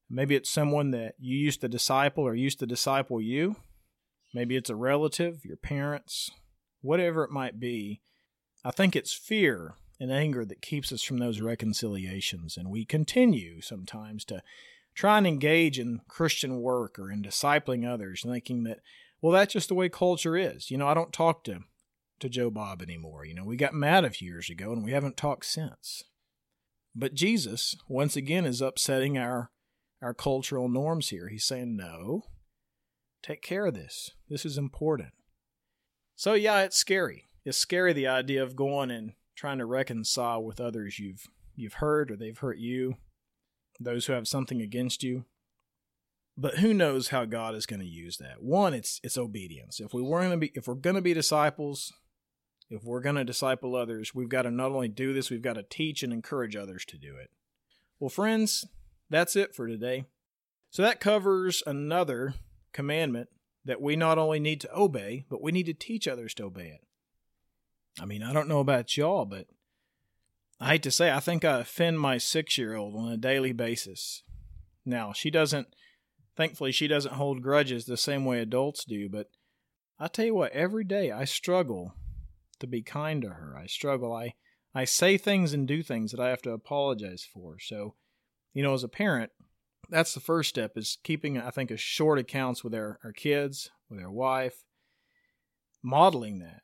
Maybe 0.10 0.36
it's 0.36 0.49
someone 0.49 0.91
that 0.91 1.15
you 1.17 1.38
used 1.38 1.62
to 1.62 1.67
disciple 1.67 2.23
or 2.25 2.36
used 2.36 2.60
to 2.60 2.67
disciple 2.67 3.19
you. 3.19 3.56
Maybe 4.34 4.56
it's 4.56 4.69
a 4.69 4.75
relative, 4.75 5.43
your 5.45 5.58
parents, 5.58 6.30
whatever 6.82 7.23
it 7.23 7.32
might 7.32 7.60
be. 7.60 8.01
I 8.63 8.71
think 8.71 8.95
it's 8.95 9.13
fear 9.13 9.75
and 9.99 10.12
anger 10.12 10.45
that 10.45 10.62
keeps 10.62 10.91
us 10.91 11.01
from 11.01 11.17
those 11.17 11.41
reconciliations. 11.41 12.58
And 12.58 12.69
we 12.69 12.86
continue 12.86 13.62
sometimes 13.62 14.25
to 14.25 14.43
try 14.95 15.17
and 15.17 15.27
engage 15.27 15.77
in 15.77 16.01
Christian 16.08 16.62
work 16.62 16.97
or 16.97 17.12
in 17.12 17.21
discipling 17.21 17.88
others, 17.88 18.23
thinking 18.23 18.63
that, 18.63 18.79
well, 19.21 19.34
that's 19.34 19.53
just 19.53 19.67
the 19.67 19.75
way 19.75 19.89
culture 19.89 20.38
is. 20.38 20.71
You 20.71 20.77
know, 20.77 20.88
I 20.88 20.93
don't 20.93 21.13
talk 21.13 21.43
to, 21.43 21.60
to 22.21 22.29
Joe 22.29 22.49
Bob 22.49 22.81
anymore. 22.81 23.25
You 23.25 23.36
know, 23.36 23.43
we 23.43 23.58
got 23.58 23.73
mad 23.73 24.05
a 24.05 24.10
few 24.10 24.29
years 24.29 24.49
ago 24.49 24.71
and 24.71 24.84
we 24.84 24.91
haven't 24.91 25.17
talked 25.17 25.45
since. 25.45 26.03
But 26.95 27.13
Jesus, 27.13 27.75
once 27.89 28.15
again, 28.15 28.45
is 28.45 28.62
upsetting 28.62 29.17
our, 29.17 29.51
our 30.01 30.13
cultural 30.13 30.69
norms 30.69 31.10
here. 31.10 31.27
He's 31.27 31.43
saying, 31.43 31.75
no, 31.75 32.23
take 33.21 33.41
care 33.41 33.65
of 33.65 33.73
this. 33.73 34.12
This 34.29 34.45
is 34.45 34.58
important. 34.58 35.10
So, 36.15 36.34
yeah, 36.34 36.62
it's 36.62 36.77
scary. 36.77 37.25
It's 37.43 37.58
scary 37.58 37.91
the 37.91 38.08
idea 38.08 38.41
of 38.41 38.55
going 38.55 38.91
and 38.91 39.13
trying 39.36 39.58
to 39.58 39.65
reconcile 39.65 40.41
with 40.41 40.62
others 40.62 40.97
you've 40.97 41.27
you've 41.58 41.73
hurt 41.73 42.12
or 42.12 42.15
they've 42.15 42.38
hurt 42.38 42.58
you, 42.58 42.95
those 43.80 44.06
who 44.06 44.14
have 44.14 44.28
something 44.28 44.62
against 44.62 45.04
you. 45.04 45.26
But 46.38 46.58
who 46.58 46.74
knows 46.74 47.10
how 47.10 47.26
God 47.26 47.56
is 47.56 47.66
going 47.66 47.80
to 47.80 47.86
use 47.86 48.18
that? 48.18 48.42
One, 48.44 48.74
it's 48.74 49.00
it's 49.04 49.18
obedience. 49.18 49.80
If 49.80 49.94
we 49.94 50.02
were 50.02 50.20
going 50.20 50.32
to 50.32 50.38
be 50.38 50.52
if 50.54 50.68
we're 50.68 50.76
going 50.76 50.98
to 50.98 51.02
be 51.02 51.14
disciples, 51.14 51.94
if 52.70 52.84
we're 52.84 53.02
going 53.02 53.16
to 53.16 53.24
disciple 53.24 53.76
others, 53.76 54.14
we've 54.14 54.30
got 54.30 54.42
to 54.42 54.52
not 54.52 54.72
only 54.72 54.90
do 54.90 55.14
this, 55.14 55.30
we've 55.30 55.42
got 55.42 55.54
to 55.54 55.64
teach 55.64 56.04
and 56.04 56.12
encourage 56.12 56.56
others 56.56 56.84
to 56.86 56.98
do 56.98 57.16
it. 57.16 57.30
Well, 58.00 58.10
friends, 58.10 58.66
that's 59.10 59.36
it 59.36 59.56
for 59.56 59.68
today. 59.68 60.06
So 60.72 60.82
that 60.82 61.00
covers 61.00 61.64
another 61.66 62.34
commandment 62.74 63.30
that 63.64 63.82
we 63.82 63.96
not 63.96 64.18
only 64.18 64.40
need 64.40 64.60
to 64.62 64.76
obey, 64.76 65.26
but 65.30 65.42
we 65.42 65.52
need 65.52 65.68
to 65.68 65.74
teach 65.74 66.08
others 66.08 66.34
to 66.36 66.44
obey 66.44 66.68
it. 66.68 66.82
I 68.00 68.06
mean, 68.06 68.22
I 68.22 68.34
don't 68.34 68.50
know 68.50 68.60
about 68.60 68.98
y'all, 68.98 69.26
but 69.26 69.48
I 70.60 70.70
hate 70.70 70.84
to 70.84 70.91
say, 70.91 71.12
I 71.12 71.20
think 71.20 71.44
I 71.44 71.60
offend 71.60 72.00
my 72.00 72.18
six 72.18 72.58
year 72.58 72.76
old 72.76 72.96
on 72.96 73.12
a 73.12 73.18
daily 73.18 73.52
basis. 73.52 74.24
Now, 74.86 75.12
she 75.13 75.30
doesn't, 75.30 75.68
thankfully, 76.38 76.72
she 76.72 76.88
doesn't 76.88 77.15
hold 77.15 77.41
grudges 77.41 77.86
the 77.86 77.98
same 77.98 78.24
way 78.24 78.39
adults 78.39 78.86
do, 78.86 79.10
but 79.10 79.30
I 80.00 80.08
tell 80.08 80.26
you 80.26 80.36
what, 80.36 80.52
every 80.52 80.84
day 80.84 81.12
I 81.12 81.26
struggle 81.26 81.94
to 82.60 82.68
be 82.68 82.82
kind 82.82 83.22
to 83.24 83.30
her. 83.30 83.58
I 83.58 83.65
struggle. 83.68 84.13
I, 84.13 84.34
I 84.74 84.86
say 84.86 85.18
things 85.18 85.54
and 85.54 85.68
do 85.68 85.84
things 85.84 86.12
that 86.12 86.20
I 86.20 86.30
have 86.30 86.41
to 86.44 86.52
apologize 86.52 87.28
for. 87.34 87.58
So, 87.60 87.96
you 88.54 88.63
know, 88.63 88.74
as 88.74 88.84
a 88.84 88.89
parent, 88.89 89.32
that's 89.89 90.13
the 90.13 90.20
first 90.20 90.50
step 90.50 90.78
is 90.78 90.98
keeping, 91.04 91.38
I 91.38 91.50
think, 91.50 91.72
a 91.72 91.78
short 91.78 92.18
accounts 92.18 92.63
with 92.63 92.74
our, 92.74 93.00
our 93.04 93.12
kids, 93.12 93.70
with 93.89 94.00
our 94.00 94.12
wife, 94.12 94.63
modeling 95.84 96.39
that. 96.39 96.62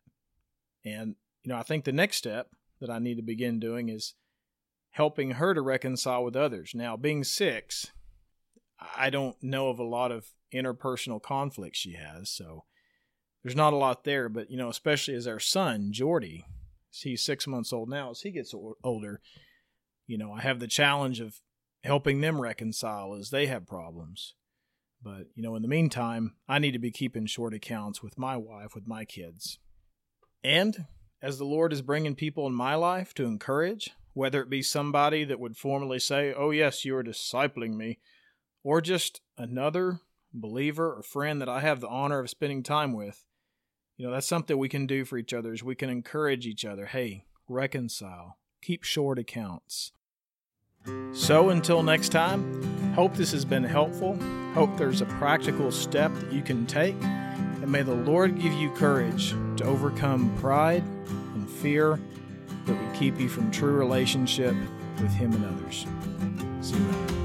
And, 0.84 1.15
you 1.43 1.49
know, 1.49 1.58
I 1.58 1.63
think 1.63 1.84
the 1.84 1.91
next 1.91 2.17
step 2.17 2.47
that 2.81 2.89
I 2.89 2.99
need 2.99 3.15
to 3.15 3.23
begin 3.23 3.59
doing 3.59 3.87
is 3.87 4.15
helping 4.89 5.31
her 5.31 5.53
to 5.53 5.61
reconcile 5.61 6.23
with 6.23 6.35
others. 6.35 6.73
Now, 6.75 6.97
being 6.97 7.23
six, 7.23 7.91
I 8.97 9.09
don't 9.09 9.41
know 9.41 9.69
of 9.69 9.79
a 9.79 9.83
lot 9.83 10.11
of 10.11 10.27
interpersonal 10.53 11.21
conflict 11.21 11.77
she 11.77 11.93
has, 11.93 12.29
so 12.29 12.65
there's 13.43 13.55
not 13.55 13.73
a 13.73 13.77
lot 13.77 14.03
there. 14.03 14.27
But, 14.27 14.51
you 14.51 14.57
know, 14.57 14.69
especially 14.69 15.15
as 15.15 15.27
our 15.27 15.39
son, 15.39 15.93
Jordy, 15.93 16.45
he's 16.89 17.21
six 17.21 17.47
months 17.47 17.71
old 17.71 17.89
now, 17.89 18.11
as 18.11 18.21
he 18.21 18.31
gets 18.31 18.53
older, 18.83 19.21
you 20.07 20.17
know, 20.17 20.33
I 20.33 20.41
have 20.41 20.59
the 20.59 20.67
challenge 20.67 21.21
of 21.21 21.39
helping 21.83 22.21
them 22.21 22.41
reconcile 22.41 23.13
as 23.13 23.29
they 23.29 23.47
have 23.47 23.65
problems. 23.65 24.35
But, 25.01 25.27
you 25.33 25.41
know, 25.41 25.55
in 25.55 25.61
the 25.61 25.67
meantime, 25.67 26.35
I 26.47 26.59
need 26.59 26.71
to 26.71 26.79
be 26.79 26.91
keeping 26.91 27.25
short 27.25 27.53
accounts 27.53 28.03
with 28.03 28.19
my 28.19 28.37
wife, 28.37 28.75
with 28.75 28.87
my 28.87 29.05
kids. 29.05 29.57
And 30.43 30.85
as 31.21 31.38
the 31.38 31.45
Lord 31.45 31.71
is 31.71 31.81
bringing 31.81 32.15
people 32.15 32.47
in 32.47 32.53
my 32.53 32.75
life 32.75 33.13
to 33.15 33.25
encourage, 33.25 33.91
whether 34.13 34.41
it 34.41 34.49
be 34.49 34.62
somebody 34.62 35.23
that 35.23 35.39
would 35.39 35.55
formally 35.55 35.99
say, 35.99 36.34
Oh, 36.34 36.51
yes, 36.51 36.84
you 36.84 36.95
are 36.95 37.03
discipling 37.03 37.75
me, 37.75 37.99
or 38.63 38.81
just 38.81 39.21
another 39.38 39.99
believer 40.34 40.93
or 40.93 41.03
friend 41.03 41.41
that 41.41 41.49
I 41.49 41.60
have 41.60 41.79
the 41.79 41.88
honor 41.88 42.19
of 42.19 42.29
spending 42.29 42.63
time 42.63 42.93
with, 42.93 43.25
you 43.97 44.05
know, 44.05 44.13
that's 44.13 44.27
something 44.27 44.57
we 44.57 44.69
can 44.69 44.88
do 44.88 45.05
for 45.05 45.17
each 45.17 45.34
other 45.34 45.53
is 45.53 45.63
we 45.63 45.75
can 45.75 45.89
encourage 45.89 46.47
each 46.47 46.65
other. 46.65 46.88
Hey, 46.88 47.25
reconcile, 47.47 48.38
keep 48.62 48.84
short 48.84 49.19
accounts. 49.19 49.91
So 51.12 51.49
until 51.49 51.84
next 51.84 52.10
time, 52.10 52.93
hope 52.93 53.13
this 53.13 53.31
has 53.31 53.45
been 53.45 53.63
helpful. 53.63 54.17
Hope 54.53 54.75
there's 54.75 55.01
a 55.01 55.05
practical 55.05 55.71
step 55.71 56.12
that 56.15 56.34
you 56.34 56.41
can 56.41 56.65
take 56.65 56.95
and 57.62 57.71
may 57.71 57.84
the 57.84 57.93
Lord 57.93 58.41
give 58.41 58.53
you 58.53 58.71
courage 58.71 59.36
to 59.62 59.67
overcome 59.67 60.36
pride 60.39 60.84
and 61.36 61.50
fear 61.50 62.00
that 62.65 62.80
would 62.80 62.95
keep 62.95 63.19
you 63.19 63.30
from 63.30 63.52
true 63.52 63.74
relationship 63.74 64.56
with 65.00 65.12
Him 65.12 65.34
and 65.34 65.45
others. 65.45 65.86
See 66.62 66.78
you 66.78 66.88
later. 66.88 67.20